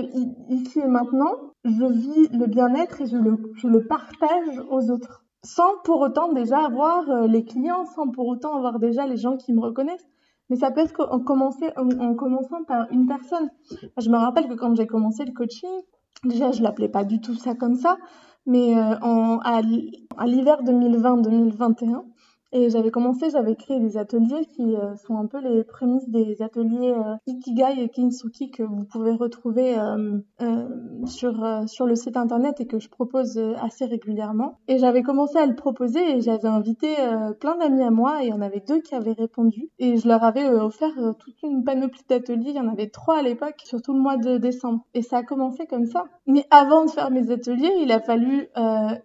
ici 0.50 0.80
et 0.80 0.88
maintenant, 0.88 1.34
je 1.64 1.86
vis 1.86 2.30
le 2.30 2.48
bien-être 2.48 3.02
et 3.02 3.06
je 3.06 3.18
le, 3.18 3.38
je 3.56 3.68
le 3.68 3.86
partage 3.86 4.60
aux 4.70 4.90
autres? 4.90 5.23
Sans 5.44 5.78
pour 5.84 6.00
autant 6.02 6.32
déjà 6.32 6.66
avoir 6.66 7.10
euh, 7.10 7.28
les 7.28 7.44
clients, 7.44 7.86
sans 7.86 8.10
pour 8.10 8.28
autant 8.28 8.56
avoir 8.56 8.80
déjà 8.80 9.06
les 9.06 9.18
gens 9.18 9.38
qui 9.38 9.54
me 9.54 9.62
reconnaissent. 9.62 10.08
Mais 10.50 10.56
ça 10.56 10.72
peut 10.72 10.82
être 10.82 11.08
en, 11.10 11.18
en, 11.18 12.16
commençant 12.16 12.64
par 12.68 12.92
une 12.92 13.08
personne. 13.08 13.50
Je 13.98 14.10
me 14.10 14.18
rappelle 14.18 14.48
que 14.48 14.54
quand 14.54 14.76
j'ai 14.76 14.88
commencé 14.88 15.26
le 15.26 15.32
coaching, 15.32 15.70
déjà 16.26 16.52
je 16.52 16.62
l'appelais 16.62 16.90
pas 16.90 17.04
du 17.04 17.22
tout 17.22 17.34
ça 17.34 17.56
comme 17.56 17.76
ça, 17.76 17.98
mais 18.46 18.78
euh, 18.78 18.98
en, 19.02 19.40
à 19.40 19.62
l'hiver 19.62 20.62
2020-2021, 20.64 22.04
et 22.54 22.70
j'avais 22.70 22.92
commencé, 22.92 23.32
j'avais 23.32 23.56
créé 23.56 23.80
des 23.80 23.98
ateliers 23.98 24.46
qui 24.46 24.76
euh, 24.76 24.96
sont 24.96 25.18
un 25.18 25.26
peu 25.26 25.40
les 25.40 25.64
prémices 25.64 26.08
des 26.08 26.40
ateliers 26.44 26.94
euh, 26.96 27.16
Ikigai 27.26 27.82
et 27.82 27.90
Kintsugi 27.90 28.52
que 28.52 28.62
vous 28.62 28.84
pouvez 28.84 29.12
retrouver 29.12 29.76
euh, 29.78 30.20
sur, 31.06 31.64
sur 31.68 31.88
le 31.88 31.96
site 31.96 32.16
internet 32.16 32.62
et 32.62 32.68
que 32.68 32.80
je 32.80 32.90
propose 32.90 33.40
assez 33.60 33.86
régulièrement. 33.86 34.60
Et 34.68 34.78
j'avais 34.78 35.02
commencé 35.02 35.38
à 35.38 35.48
le 35.48 35.56
proposer 35.56 36.18
et 36.18 36.22
j'avais 36.22 36.48
invité 36.48 36.96
plein 37.40 37.58
d'amis 37.58 37.82
à 37.82 37.90
moi 37.90 38.22
et 38.22 38.28
il 38.28 38.30
y 38.30 38.34
en 38.34 38.42
avait 38.42 38.64
deux 38.66 38.82
qui 38.82 38.94
avaient 38.94 39.14
répondu. 39.14 39.70
Et 39.80 39.98
je 39.98 40.08
leur 40.08 40.24
avais 40.24 40.48
offert 40.48 40.94
toute 41.18 41.42
une 41.42 41.64
panoplie 41.64 42.04
d'ateliers, 42.08 42.50
il 42.50 42.56
y 42.56 42.60
en 42.60 42.68
avait 42.68 42.90
trois 42.90 43.18
à 43.18 43.22
l'époque, 43.22 43.62
sur 43.64 43.82
tout 43.82 43.94
le 43.94 44.00
mois 44.00 44.18
de 44.18 44.38
décembre. 44.38 44.86
Et 44.94 45.02
ça 45.02 45.18
a 45.18 45.24
commencé 45.24 45.66
comme 45.66 45.86
ça. 45.86 46.06
Mais 46.28 46.46
avant 46.52 46.86
de 46.86 46.92
faire 46.92 47.10
mes 47.10 47.32
ateliers, 47.32 47.74
il 47.82 47.92
a 47.92 48.00
fallu 48.00 48.48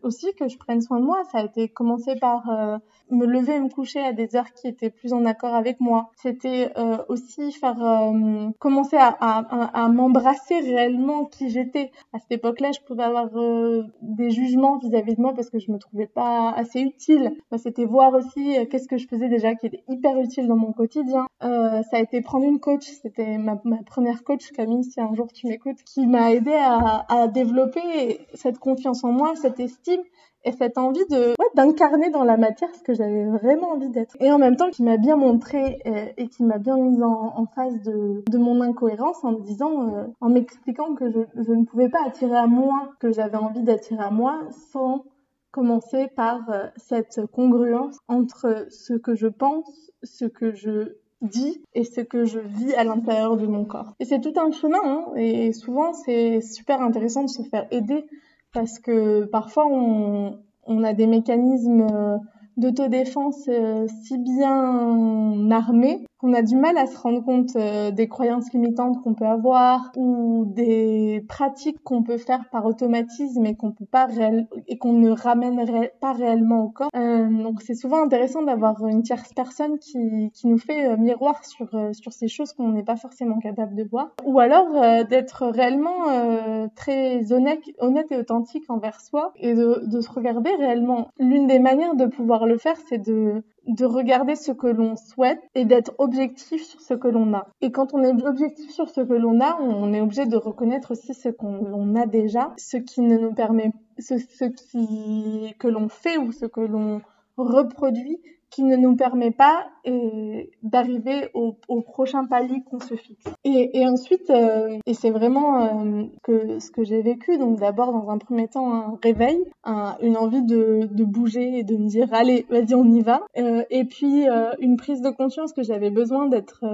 aussi 0.02 0.34
que 0.38 0.48
je 0.48 0.58
prenne 0.58 0.82
soin 0.82 1.00
de 1.00 1.04
moi. 1.04 1.22
Ça 1.32 1.38
a 1.38 1.44
été 1.44 1.68
commencé 1.68 2.14
par 2.16 2.80
me 3.10 3.26
lever 3.26 3.54
et 3.54 3.60
me 3.60 3.68
coucher 3.68 4.00
à 4.00 4.12
des 4.12 4.36
heures 4.36 4.52
qui 4.52 4.68
étaient 4.68 4.90
plus 4.90 5.12
en 5.12 5.24
accord 5.24 5.54
avec 5.54 5.80
moi. 5.80 6.10
C'était 6.16 6.70
euh, 6.76 6.98
aussi 7.08 7.52
faire 7.52 7.82
euh, 7.82 8.48
commencer 8.58 8.96
à, 8.96 9.16
à, 9.20 9.84
à 9.84 9.88
m'embrasser 9.88 10.60
réellement 10.60 11.24
qui 11.24 11.50
j'étais. 11.50 11.90
À 12.12 12.18
cette 12.18 12.32
époque-là, 12.32 12.70
je 12.72 12.80
pouvais 12.80 13.04
avoir 13.04 13.28
euh, 13.36 13.84
des 14.02 14.30
jugements 14.30 14.78
vis-à-vis 14.78 15.16
de 15.16 15.20
moi 15.20 15.32
parce 15.34 15.50
que 15.50 15.58
je 15.58 15.70
me 15.70 15.78
trouvais 15.78 16.06
pas 16.06 16.50
assez 16.50 16.80
utile. 16.80 17.32
C'était 17.56 17.84
voir 17.84 18.14
aussi 18.14 18.56
qu'est-ce 18.70 18.88
que 18.88 18.98
je 18.98 19.06
faisais 19.08 19.28
déjà 19.28 19.54
qui 19.54 19.66
était 19.66 19.84
hyper 19.88 20.18
utile 20.18 20.46
dans 20.46 20.56
mon 20.56 20.72
quotidien. 20.72 21.26
ça 21.40 21.82
a 21.92 21.98
été 21.98 22.20
prendre 22.20 22.44
une 22.44 22.60
coach. 22.60 22.84
C'était 23.02 23.38
ma, 23.38 23.60
ma, 23.64 23.78
première 23.84 24.24
coach, 24.24 24.50
Camille, 24.52 24.84
si 24.84 25.00
un 25.00 25.14
jour 25.14 25.32
tu 25.32 25.46
m'écoutes, 25.46 25.82
qui 25.84 26.06
m'a 26.06 26.32
aidé 26.32 26.54
à, 26.54 27.06
à 27.08 27.26
développer 27.28 28.26
cette 28.34 28.58
confiance 28.58 29.04
en 29.04 29.12
moi, 29.12 29.34
cette 29.36 29.60
estime 29.60 30.02
et 30.44 30.52
cette 30.52 30.78
envie 30.78 31.04
de 31.10 31.30
ouais, 31.30 31.50
d'incarner 31.54 32.10
dans 32.10 32.24
la 32.24 32.36
matière 32.36 32.74
ce 32.74 32.82
que 32.82 32.94
j'avais 32.94 33.26
vraiment 33.26 33.72
envie 33.72 33.88
d'être. 33.88 34.16
Et 34.20 34.30
en 34.30 34.38
même 34.38 34.56
temps, 34.56 34.70
qui 34.70 34.82
m'a 34.82 34.96
bien 34.96 35.16
montré 35.16 35.78
et, 35.84 35.90
euh, 35.90 36.06
et 36.16 36.28
qui 36.28 36.44
m'a 36.44 36.58
bien 36.58 36.76
mise 36.76 37.02
en, 37.02 37.34
en, 37.36 37.46
face 37.46 37.80
de, 37.82 38.22
de 38.28 38.38
mon 38.38 38.60
incohérence 38.60 39.22
en 39.24 39.32
me 39.32 39.40
disant, 39.40 39.94
euh, 39.94 40.04
en 40.20 40.28
m'expliquant 40.28 40.94
que 40.94 41.10
je, 41.10 41.20
je 41.34 41.52
ne 41.52 41.64
pouvais 41.64 41.88
pas 41.88 42.04
attirer 42.06 42.36
à 42.36 42.46
moi 42.46 42.90
que 43.00 43.12
j'avais 43.12 43.36
envie 43.36 43.62
d'attirer 43.62 44.02
à 44.02 44.10
moi 44.10 44.40
sans 44.72 45.04
commencer 45.50 46.08
par 46.14 46.48
euh, 46.50 46.66
cette 46.76 47.26
congruence 47.26 47.98
entre 48.08 48.66
ce 48.70 48.94
que 48.94 49.14
je 49.14 49.26
pense, 49.26 49.90
ce 50.02 50.24
que 50.24 50.52
je 50.52 50.96
dis 51.20 51.62
et 51.74 51.84
ce 51.84 52.00
que 52.00 52.24
je 52.24 52.38
vis 52.38 52.74
à 52.74 52.84
l'intérieur 52.84 53.36
de 53.36 53.46
mon 53.46 53.64
corps. 53.64 53.94
Et 53.98 54.04
c'est 54.04 54.20
tout 54.20 54.34
un 54.36 54.52
chemin, 54.52 54.80
hein, 54.84 55.04
et 55.16 55.52
souvent 55.52 55.92
c'est 55.92 56.40
super 56.40 56.80
intéressant 56.80 57.24
de 57.24 57.28
se 57.28 57.42
faire 57.42 57.66
aider 57.70 58.04
parce 58.52 58.78
que 58.78 59.24
parfois 59.24 59.66
on, 59.66 60.38
on 60.64 60.84
a 60.84 60.92
des 60.92 61.06
mécanismes 61.06 61.86
euh, 61.92 62.16
d'autodéfense 62.56 63.48
euh, 63.48 63.86
si 64.02 64.18
bien 64.18 65.50
armés 65.50 66.07
qu'on 66.18 66.32
a 66.32 66.42
du 66.42 66.56
mal 66.56 66.76
à 66.76 66.86
se 66.86 66.98
rendre 66.98 67.24
compte 67.24 67.54
euh, 67.56 67.92
des 67.92 68.08
croyances 68.08 68.52
limitantes 68.52 69.00
qu'on 69.02 69.14
peut 69.14 69.26
avoir 69.26 69.92
ou 69.96 70.44
des 70.46 71.24
pratiques 71.28 71.82
qu'on 71.84 72.02
peut 72.02 72.18
faire 72.18 72.48
par 72.50 72.66
automatisme 72.66 73.46
et 73.46 73.54
qu'on 73.54 73.70
peut 73.70 73.86
pas 73.86 74.06
réel 74.06 74.48
et 74.66 74.78
qu'on 74.78 74.94
ne 74.94 75.10
ramènerait 75.10 75.94
pas 76.00 76.12
réellement 76.12 76.64
au 76.64 76.70
corps. 76.70 76.90
Euh, 76.96 77.28
donc 77.28 77.62
c'est 77.62 77.76
souvent 77.76 78.02
intéressant 78.02 78.42
d'avoir 78.42 78.84
une 78.86 79.02
tierce 79.02 79.32
personne 79.32 79.78
qui, 79.78 80.30
qui 80.34 80.48
nous 80.48 80.58
fait 80.58 80.88
euh, 80.88 80.96
miroir 80.96 81.44
sur 81.44 81.68
sur 81.92 82.12
ces 82.12 82.28
choses 82.28 82.52
qu'on 82.52 82.72
n'est 82.72 82.82
pas 82.82 82.96
forcément 82.96 83.38
capable 83.38 83.74
de 83.74 83.84
voir 83.84 84.10
ou 84.24 84.40
alors 84.40 85.06
d'être 85.06 85.46
réellement 85.46 86.68
très 86.74 87.32
honnête 87.32 87.60
honnête 87.78 88.10
et 88.10 88.16
authentique 88.16 88.64
envers 88.68 89.00
soi 89.00 89.32
et 89.36 89.54
de, 89.54 89.84
de 89.86 90.00
se 90.00 90.10
regarder 90.10 90.50
réellement. 90.56 91.08
L'une 91.18 91.46
des 91.46 91.58
manières 91.58 91.94
de 91.94 92.06
pouvoir 92.06 92.46
le 92.46 92.58
faire 92.58 92.76
c'est 92.88 92.98
de 92.98 93.44
de 93.68 93.84
regarder 93.84 94.34
ce 94.34 94.50
que 94.52 94.66
l'on 94.66 94.96
souhaite 94.96 95.40
et 95.54 95.64
d'être 95.64 95.92
objectif 95.98 96.62
sur 96.64 96.80
ce 96.80 96.94
que 96.94 97.08
l'on 97.08 97.34
a. 97.34 97.46
Et 97.60 97.70
quand 97.70 97.94
on 97.94 98.02
est 98.02 98.26
objectif 98.26 98.70
sur 98.70 98.88
ce 98.88 99.02
que 99.02 99.12
l'on 99.12 99.40
a, 99.40 99.58
on 99.60 99.92
est 99.92 100.00
obligé 100.00 100.26
de 100.26 100.36
reconnaître 100.36 100.92
aussi 100.92 101.14
ce 101.14 101.28
qu'on 101.28 101.94
a 101.94 102.06
déjà, 102.06 102.52
ce 102.56 102.78
qui 102.78 103.02
ne 103.02 103.18
nous 103.18 103.34
permet, 103.34 103.70
ce, 103.98 104.18
ce 104.18 104.44
qui, 104.44 105.54
que 105.58 105.68
l'on 105.68 105.88
fait 105.88 106.16
ou 106.16 106.32
ce 106.32 106.46
que 106.46 106.60
l'on 106.60 107.00
reproduit 107.36 108.18
qui 108.50 108.62
ne 108.62 108.76
nous 108.76 108.96
permet 108.96 109.30
pas 109.30 109.66
et 109.88 110.50
d'arriver 110.62 111.30
au, 111.34 111.52
prochain 111.82 112.26
palier 112.26 112.62
qu'on 112.70 112.80
se 112.80 112.94
fixe. 112.94 113.24
Et, 113.44 113.86
ensuite, 113.86 114.30
euh, 114.30 114.78
et 114.86 114.94
c'est 114.94 115.10
vraiment 115.10 115.62
euh, 115.62 116.04
que 116.22 116.58
ce 116.58 116.70
que 116.70 116.84
j'ai 116.84 117.02
vécu, 117.02 117.38
donc 117.38 117.58
d'abord 117.58 117.92
dans 117.92 118.10
un 118.10 118.18
premier 118.18 118.48
temps 118.48 118.72
un 118.72 118.98
réveil, 119.02 119.38
un, 119.64 119.96
une 120.02 120.16
envie 120.16 120.42
de, 120.42 120.88
bouger 121.04 121.58
et 121.58 121.62
de 121.64 121.76
me 121.76 121.88
dire 121.88 122.08
allez, 122.12 122.46
vas-y, 122.50 122.74
on 122.74 122.90
y 122.92 123.00
va. 123.00 123.22
Euh, 123.38 123.62
et 123.70 123.84
puis 123.84 124.26
une 124.60 124.76
prise 124.76 125.00
de 125.00 125.10
conscience 125.10 125.52
que 125.52 125.62
j'avais 125.62 125.90
besoin 125.90 126.26
d'être 126.26 126.64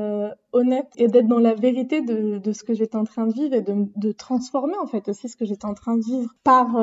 honnête 0.52 0.88
et 0.97 1.09
d'être 1.09 1.28
dans 1.28 1.38
la 1.38 1.54
vérité 1.54 2.00
de, 2.00 2.40
ce 2.52 2.64
que 2.64 2.75
j'étais 2.75 2.97
en 2.97 3.04
train 3.04 3.26
de 3.26 3.33
vivre 3.33 3.54
et 3.54 3.62
de, 3.62 3.87
de, 3.97 4.12
transformer 4.12 4.76
en 4.80 4.87
fait 4.87 5.09
aussi 5.09 5.28
ce 5.28 5.37
que 5.37 5.44
j'étais 5.44 5.66
en 5.66 5.75
train 5.75 5.97
de 5.97 6.04
vivre 6.04 6.30
par 6.42 6.76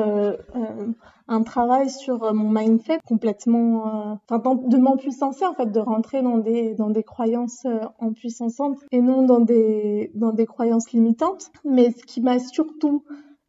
un 1.28 1.42
travail 1.42 1.90
sur 1.90 2.32
mon 2.32 2.50
mindset 2.50 3.00
complètement, 3.06 4.18
enfin 4.28 4.54
de 4.54 4.76
m'empuissancer 4.76 5.44
en 5.44 5.54
fait, 5.54 5.66
de 5.66 5.80
rentrer 5.80 6.21
dans 6.22 6.38
des 6.38 6.74
dans 6.74 6.90
des 6.90 7.02
croyances 7.02 7.66
en 7.98 8.12
puissance 8.12 8.60
et 8.90 9.00
non 9.00 9.22
dans 9.22 9.40
des 9.40 10.10
dans 10.14 10.32
des 10.32 10.46
croyances 10.46 10.92
limitantes. 10.92 11.50
Mais 11.64 11.90
ce 11.92 12.04
qui 12.04 12.20
m'a 12.20 12.38
surtout 12.38 13.04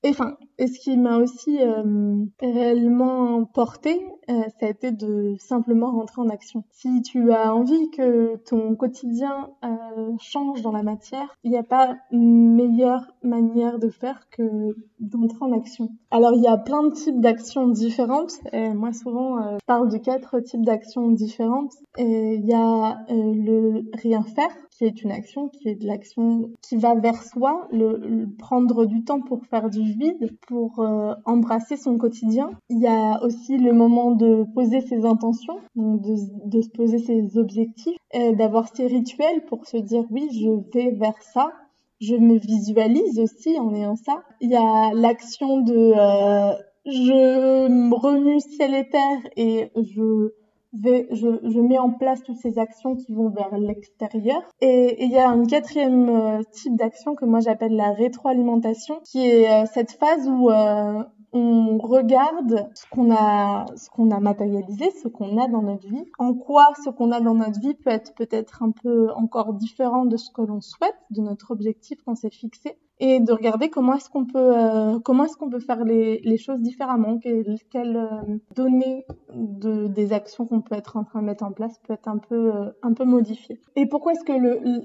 enfin, 0.06 0.38
et 0.64 0.68
ce 0.68 0.80
qui 0.80 0.96
m'a 0.96 1.18
aussi 1.18 1.60
euh, 1.60 2.24
réellement 2.42 3.44
porté, 3.44 4.00
euh, 4.30 4.44
ça 4.58 4.68
a 4.68 4.70
été 4.70 4.94
de 4.94 5.36
simplement 5.38 5.92
rentrer 5.92 6.22
en 6.22 6.30
action. 6.30 6.64
Si 6.72 7.02
tu 7.02 7.34
as 7.34 7.54
envie 7.54 7.90
que 7.90 8.38
ton 8.46 8.74
quotidien 8.76 9.50
euh, 9.66 10.14
change 10.22 10.62
dans 10.62 10.72
la 10.72 10.82
matière, 10.82 11.36
il 11.44 11.52
n'y 11.52 11.58
a 11.58 11.64
pas 11.64 11.98
meilleure 12.14 13.12
manière 13.24 13.78
de 13.78 13.90
faire 13.90 14.30
que 14.30 14.78
d'entrer 15.02 15.44
en 15.44 15.52
action. 15.52 15.90
Alors, 16.12 16.32
il 16.34 16.42
y 16.42 16.48
a 16.48 16.58
plein 16.58 16.84
de 16.84 16.94
types 16.94 17.20
d'actions 17.20 17.68
différentes. 17.68 18.40
Moi, 18.54 18.94
souvent, 18.94 19.42
je 19.42 19.66
parle 19.66 19.92
de 19.92 19.98
quatre 19.98 20.40
types 20.40 20.64
d'actions 20.64 21.12
différentes. 21.12 21.74
Il 21.98 22.46
y 22.46 22.54
a 22.54 23.00
le 23.10 23.84
rien 23.96 24.24
faire, 24.24 24.56
qui 24.78 24.86
est 24.86 25.04
une 25.04 25.12
action, 25.12 25.50
qui 25.50 25.70
est 25.70 25.76
de 25.76 25.86
l'action 25.86 26.52
qui 26.62 26.78
va 26.78 26.96
vers 26.96 27.22
soi, 27.22 27.68
le, 27.72 28.28
prendre 28.38 28.86
du 28.86 29.04
temps 29.04 29.22
pour 29.22 29.46
faire 29.46 29.70
du 29.70 29.82
vide, 29.82 30.38
pour 30.54 30.82
euh, 30.82 31.16
embrasser 31.26 31.78
son 31.78 31.98
quotidien. 31.98 32.52
Il 32.70 32.80
y 32.80 32.86
a 32.86 33.24
aussi 33.24 33.58
le 33.58 33.74
moment 33.74 34.12
de 34.12 34.46
poser 34.54 34.82
ses 34.82 35.04
intentions, 35.04 35.58
de, 35.76 36.16
de 36.48 36.62
se 36.62 36.70
poser 36.70 37.00
ses 37.00 37.40
objectifs, 37.40 37.98
d'avoir 38.14 38.68
ses 38.76 38.86
rituels 38.86 39.44
pour 39.46 39.66
se 39.66 39.78
dire 39.78 40.04
oui, 40.12 40.30
je 40.32 40.50
vais 40.72 40.92
vers 40.92 41.20
ça, 41.34 41.52
je 42.00 42.16
me 42.16 42.38
visualise 42.38 43.20
aussi 43.20 43.58
en 43.58 43.74
ayant 43.74 43.96
ça. 43.96 44.24
Il 44.42 44.52
y 44.52 44.56
a 44.56 44.94
l'action 44.94 45.62
de 45.62 45.74
euh, 45.74 46.54
je 46.86 47.96
remue 47.96 48.40
ciel 48.40 48.76
et 48.76 48.90
terre 48.90 49.22
et 49.36 49.72
je 49.76 50.34
je, 50.82 51.40
je, 51.44 51.60
mets 51.60 51.78
en 51.78 51.92
place 51.92 52.24
toutes 52.24 52.38
ces 52.38 52.58
actions 52.58 52.96
qui 52.96 53.14
vont 53.14 53.30
vers 53.30 53.58
l'extérieur. 53.58 54.42
Et 54.62 55.04
il 55.04 55.12
y 55.12 55.18
a 55.18 55.30
un 55.30 55.46
quatrième 55.46 56.10
euh, 56.10 56.42
type 56.52 56.76
d'action 56.76 57.16
que 57.16 57.26
moi 57.26 57.40
j'appelle 57.40 57.76
la 57.76 57.92
rétroalimentation, 57.92 59.00
qui 59.06 59.28
est 59.30 59.50
euh, 59.50 59.66
cette 59.72 59.92
phase 59.92 60.28
où 60.28 60.50
euh, 60.50 61.04
on 61.34 61.80
regarde 61.80 62.70
ce 62.76 62.86
qu'on 62.92 63.12
a, 63.12 63.66
ce 63.76 63.90
qu'on 63.90 64.12
a 64.12 64.20
matérialisé, 64.20 64.92
ce 64.92 65.08
qu'on 65.08 65.38
a 65.42 65.48
dans 65.48 65.64
notre 65.64 65.88
vie, 65.88 66.06
en 66.20 66.34
quoi 66.34 66.70
ce 66.84 66.90
qu'on 66.90 67.12
a 67.12 67.20
dans 67.22 67.34
notre 67.34 67.60
vie 67.60 67.74
peut 67.74 67.90
être 67.90 68.14
peut-être 68.16 68.62
un 68.64 68.72
peu 68.72 69.12
encore 69.14 69.54
différent 69.54 70.06
de 70.06 70.16
ce 70.16 70.30
que 70.32 70.42
l'on 70.42 70.62
souhaite, 70.62 70.96
de 71.10 71.22
notre 71.22 71.52
objectif 71.52 72.02
qu'on 72.04 72.16
s'est 72.16 72.30
fixé, 72.30 72.78
et 73.00 73.20
de 73.20 73.34
regarder 73.34 73.70
comment 73.70 73.96
est-ce 73.96 74.10
qu'on 74.10 74.26
peut, 74.26 74.58
euh, 74.58 75.00
comment 75.00 75.26
est-ce 75.26 75.36
qu'on 75.36 75.50
peut 75.50 75.60
faire 75.60 75.84
les, 75.84 76.38
choses 76.38 76.62
différemment, 76.62 77.18
quelles, 77.18 77.58
quelles 77.72 77.98
euh, 77.98 78.38
données 78.56 79.06
de, 79.34 79.88
des 79.88 80.14
actions 80.14 80.46
qu'on 80.46 80.62
peut 80.62 80.76
être 80.76 80.96
en 80.96 81.04
train 81.04 81.22
de 81.22 81.26
mettre 81.26 81.44
en 81.44 81.52
place 81.52 81.78
peut 81.80 81.94
être 81.94 82.08
un 82.08 82.18
peu, 82.18 82.56
euh, 82.56 82.70
un 82.82 82.94
peu 82.94 83.04
modifiées. 83.04 83.60
Et 83.76 83.88
pourquoi 83.88 84.14
est-ce 84.14 84.24
que 84.24 84.34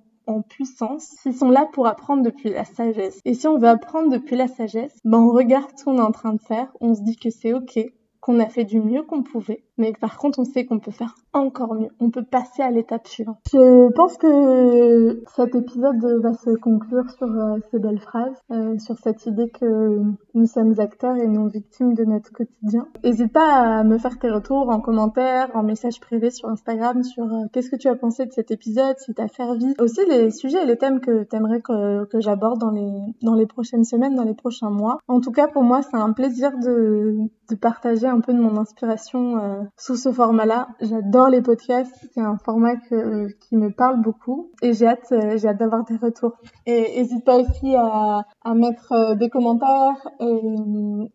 puissance 0.50 1.16
qui 1.22 1.34
sont 1.34 1.50
là 1.50 1.68
pour 1.74 1.86
apprendre 1.86 2.24
depuis 2.24 2.50
la 2.50 2.64
sagesse. 2.64 3.20
Et 3.26 3.34
si 3.34 3.46
on 3.48 3.58
veut 3.58 3.68
apprendre 3.68 4.10
depuis 4.10 4.38
la 4.38 4.48
sagesse, 4.48 4.98
ben 5.04 5.20
on 5.20 5.32
regarde 5.32 5.70
ce 5.76 5.84
qu'on 5.84 5.98
est 5.98 6.02
en 6.02 6.12
train 6.12 6.34
de 6.34 6.42
faire, 6.42 6.72
on 6.80 6.96
se 6.96 7.02
dit 7.02 7.18
que 7.18 7.30
c'est 7.30 7.54
ok, 7.54 7.78
qu'on 8.22 8.40
a 8.40 8.48
fait 8.48 8.64
du 8.64 8.80
mieux 8.80 9.04
qu'on 9.04 9.22
pouvait, 9.22 9.66
mais 9.78 9.94
par 9.94 10.18
contre 10.18 10.40
on 10.40 10.46
sait 10.46 10.66
qu'on 10.66 10.80
peut 10.80 10.92
faire 10.92 11.16
encore 11.34 11.74
mieux, 11.74 11.90
on 12.00 12.10
peut 12.10 12.24
passer 12.24 12.62
à 12.62 12.70
l'étape 12.70 13.08
suivante. 13.08 13.38
Je 13.52 13.92
pense 13.94 14.18
que 14.18 15.24
cet 15.36 15.56
épisode 15.56 16.04
va 16.22 16.34
se 16.34 16.52
conclure 16.52 17.10
sur 17.10 17.28
euh, 17.28 17.58
ces 17.72 17.80
belles 17.80 18.00
phrases, 18.00 18.36
euh, 18.52 18.78
sur 18.78 18.98
cette 19.00 19.26
idée 19.26 19.50
que 19.50 20.00
nous 20.34 20.46
sommes 20.46 20.80
acteurs 20.80 21.16
et 21.16 21.28
non 21.28 21.48
victimes 21.48 21.94
de 21.94 22.04
notre 22.04 22.32
quotidien. 22.32 22.88
N'hésite 23.04 23.34
pas 23.34 23.80
à 23.80 23.84
me 23.84 23.98
faire 23.98 24.20
tes 24.20 24.30
retours 24.30 24.70
en 24.70 24.80
commentaire, 24.80 25.50
en 25.56 25.64
message 25.64 26.00
privé 26.00 26.30
sur 26.30 26.50
Instagram, 26.50 27.04
sur 27.04 27.24
euh, 27.24 27.46
qu'est-ce 27.52 27.70
que 27.70 27.76
tu 27.76 27.88
as 27.88 27.96
pensé 27.96 28.26
de 28.26 28.32
cet 28.32 28.52
épisode, 28.52 28.98
si 29.00 29.14
t'as 29.14 29.28
servi. 29.28 29.74
Aussi 29.80 30.02
les 30.08 30.32
sujets 30.32 30.64
et 30.64 30.66
les 30.66 30.78
thèmes 30.78 31.00
que 31.00 31.24
t'aimerais 31.24 31.62
que, 31.62 32.06
que 32.06 32.22
j'aborde 32.22 32.60
dans 32.60 32.72
les, 32.72 32.92
dans 33.22 33.36
les 33.36 33.48
prochaines 33.48 33.84
semaines, 33.84 34.16
dans 34.16 34.24
les 34.24 34.36
prochains 34.36 34.70
mois. 34.70 35.00
En 35.08 35.20
tout 35.20 35.32
cas, 35.32 35.48
pour 35.48 35.64
moi, 35.64 35.82
c'est 35.82 35.98
un 35.98 36.14
plaisir 36.14 36.52
de, 36.60 37.16
de 37.50 37.56
partager 37.56 38.08
un 38.08 38.20
peu 38.20 38.34
de 38.34 38.40
mon 38.40 38.58
inspiration 38.58 39.63
sous 39.78 39.96
ce 39.96 40.12
format-là. 40.12 40.68
J'adore 40.82 41.30
les 41.30 41.42
podcasts, 41.42 41.96
c'est 42.14 42.22
un 42.22 42.38
format 42.38 42.76
qui 42.78 43.56
me 43.56 43.70
parle 43.70 44.02
beaucoup 44.02 44.52
et 44.62 44.74
j'ai 44.74 44.88
hâte, 44.88 45.12
euh, 45.12 45.38
j'ai 45.38 45.54
d'avoir 45.54 45.84
des 45.86 45.98
retours. 45.98 46.34
Et 46.66 47.00
n'hésite 47.00 47.26
pas 47.26 47.38
aussi 47.38 47.76
à, 47.76 48.26
mettre 48.56 48.92
euh, 48.92 49.16
des 49.16 49.30
commentaires 49.30 50.08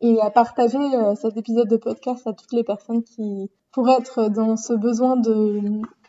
et, 0.01 0.21
à 0.21 0.31
partager 0.31 0.79
cet 1.15 1.37
épisode 1.37 1.69
de 1.69 1.77
podcast 1.77 2.27
à 2.27 2.33
toutes 2.33 2.53
les 2.53 2.65
personnes 2.65 3.03
qui 3.03 3.51
pourraient 3.73 3.99
être 3.99 4.29
dans 4.29 4.57
ce 4.57 4.73
besoin 4.73 5.17
de, 5.17 5.61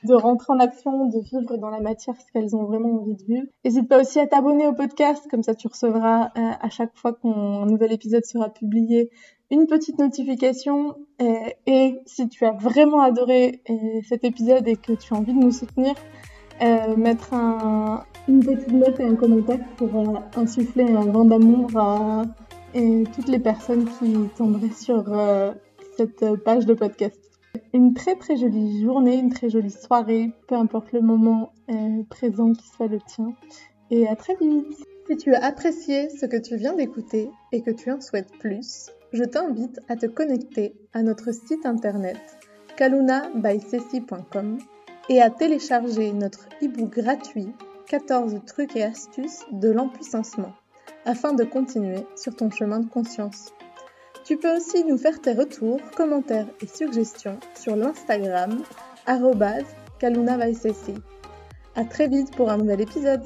de 0.04 0.14
rentrer 0.14 0.54
en 0.54 0.60
action, 0.60 1.08
de 1.08 1.20
vivre 1.20 1.58
dans 1.58 1.70
la 1.70 1.82
matière 1.82 2.16
ce 2.20 2.32
qu'elles 2.32 2.56
ont 2.56 2.66
vraiment 2.66 3.02
envie 3.02 3.16
de 3.16 3.24
vivre. 3.24 3.48
N'hésite 3.64 3.88
pas 3.88 4.00
aussi 4.00 4.20
à 4.20 4.28
t'abonner 4.28 4.68
au 4.68 4.74
podcast, 4.74 5.26
comme 5.30 5.44
ça 5.44 5.54
tu 5.56 5.68
recevras 5.68 6.30
à 6.36 6.70
chaque 6.70 6.96
fois 6.96 7.14
qu'un 7.14 7.66
nouvel 7.66 7.92
épisode 7.92 8.26
sera 8.26 8.50
publié 8.50 9.12
une 9.52 9.68
petite 9.68 10.00
notification 10.00 10.96
et, 11.66 12.00
si 12.06 12.30
tu 12.30 12.46
as 12.46 12.52
vraiment 12.52 13.02
adoré 13.02 13.62
cet 14.08 14.24
épisode 14.24 14.68
et 14.68 14.76
que 14.76 14.94
tu 14.94 15.14
as 15.14 15.18
envie 15.18 15.34
de 15.34 15.40
nous 15.40 15.52
soutenir, 15.52 15.96
euh, 16.62 16.98
mettre 16.98 17.34
un, 17.34 18.04
une 18.28 18.44
petite 18.44 18.74
note 18.74 19.00
et 19.00 19.06
un 19.06 19.16
commentaire 19.16 19.60
pour 19.78 19.96
euh, 19.96 20.20
insuffler 20.36 20.84
un 20.84 21.06
vent 21.06 21.24
d'amour 21.24 21.70
à 21.78 22.24
toutes 22.74 23.30
les 23.30 23.40
personnes 23.40 23.86
qui 23.98 24.14
tomberaient 24.38 24.74
sur 24.78 25.06
euh, 25.08 25.54
cette 25.96 26.36
page 26.44 26.66
de 26.66 26.74
podcast. 26.74 27.18
Une 27.74 27.94
très 27.94 28.16
très 28.16 28.36
jolie 28.36 28.84
journée, 28.84 29.16
une 29.18 29.30
très 29.30 29.50
jolie 29.50 29.72
soirée, 29.72 30.32
peu 30.48 30.56
importe 30.56 30.92
le 30.92 31.02
moment 31.02 31.54
présent 32.10 32.52
qui 32.52 32.68
soit 32.68 32.88
le 32.88 33.00
tien. 33.00 33.34
Et 33.90 34.08
à 34.08 34.16
très 34.16 34.36
vite 34.36 34.86
Si 35.10 35.18
tu 35.18 35.34
as 35.34 35.44
apprécié 35.44 36.10
ce 36.10 36.26
que 36.26 36.38
tu 36.38 36.58
viens 36.58 36.74
d'écouter 36.74 37.30
et 37.54 37.62
que 37.62 37.72
tu 37.72 37.90
en 37.92 38.02
souhaites 38.02 38.32
plus, 38.40 38.92
je 39.14 39.24
t'invite 39.24 39.80
à 39.88 39.96
te 39.96 40.06
connecter 40.06 40.76
à 40.94 41.02
notre 41.02 41.32
site 41.32 41.66
internet 41.66 42.18
kalunabysessi.com 42.78 44.60
et 45.10 45.22
à 45.22 45.30
télécharger 45.30 46.14
notre 46.14 46.48
e-book 46.64 46.92
gratuit 46.92 47.52
14 47.88 48.40
trucs 48.46 48.76
et 48.76 48.84
astuces 48.84 49.46
de 49.52 49.70
l'empuissancement 49.70 50.54
afin 51.06 51.34
de 51.34 51.44
continuer 51.44 52.06
sur 52.16 52.36
ton 52.36 52.52
chemin 52.52 52.80
de 52.80 52.90
conscience. 52.90 53.54
Tu 54.24 54.38
peux 54.38 54.56
aussi 54.56 54.84
nous 54.84 54.98
faire 54.98 55.20
tes 55.22 55.34
retours, 55.34 55.80
commentaires 55.96 56.48
et 56.62 56.68
suggestions 56.68 57.40
sur 57.56 57.76
l'Instagram 57.76 58.64
kaluna 60.00 60.38
A 61.76 61.86
très 61.86 62.08
vite 62.08 62.36
pour 62.36 62.52
un 62.52 62.58
nouvel 62.58 62.82
épisode 62.82 63.24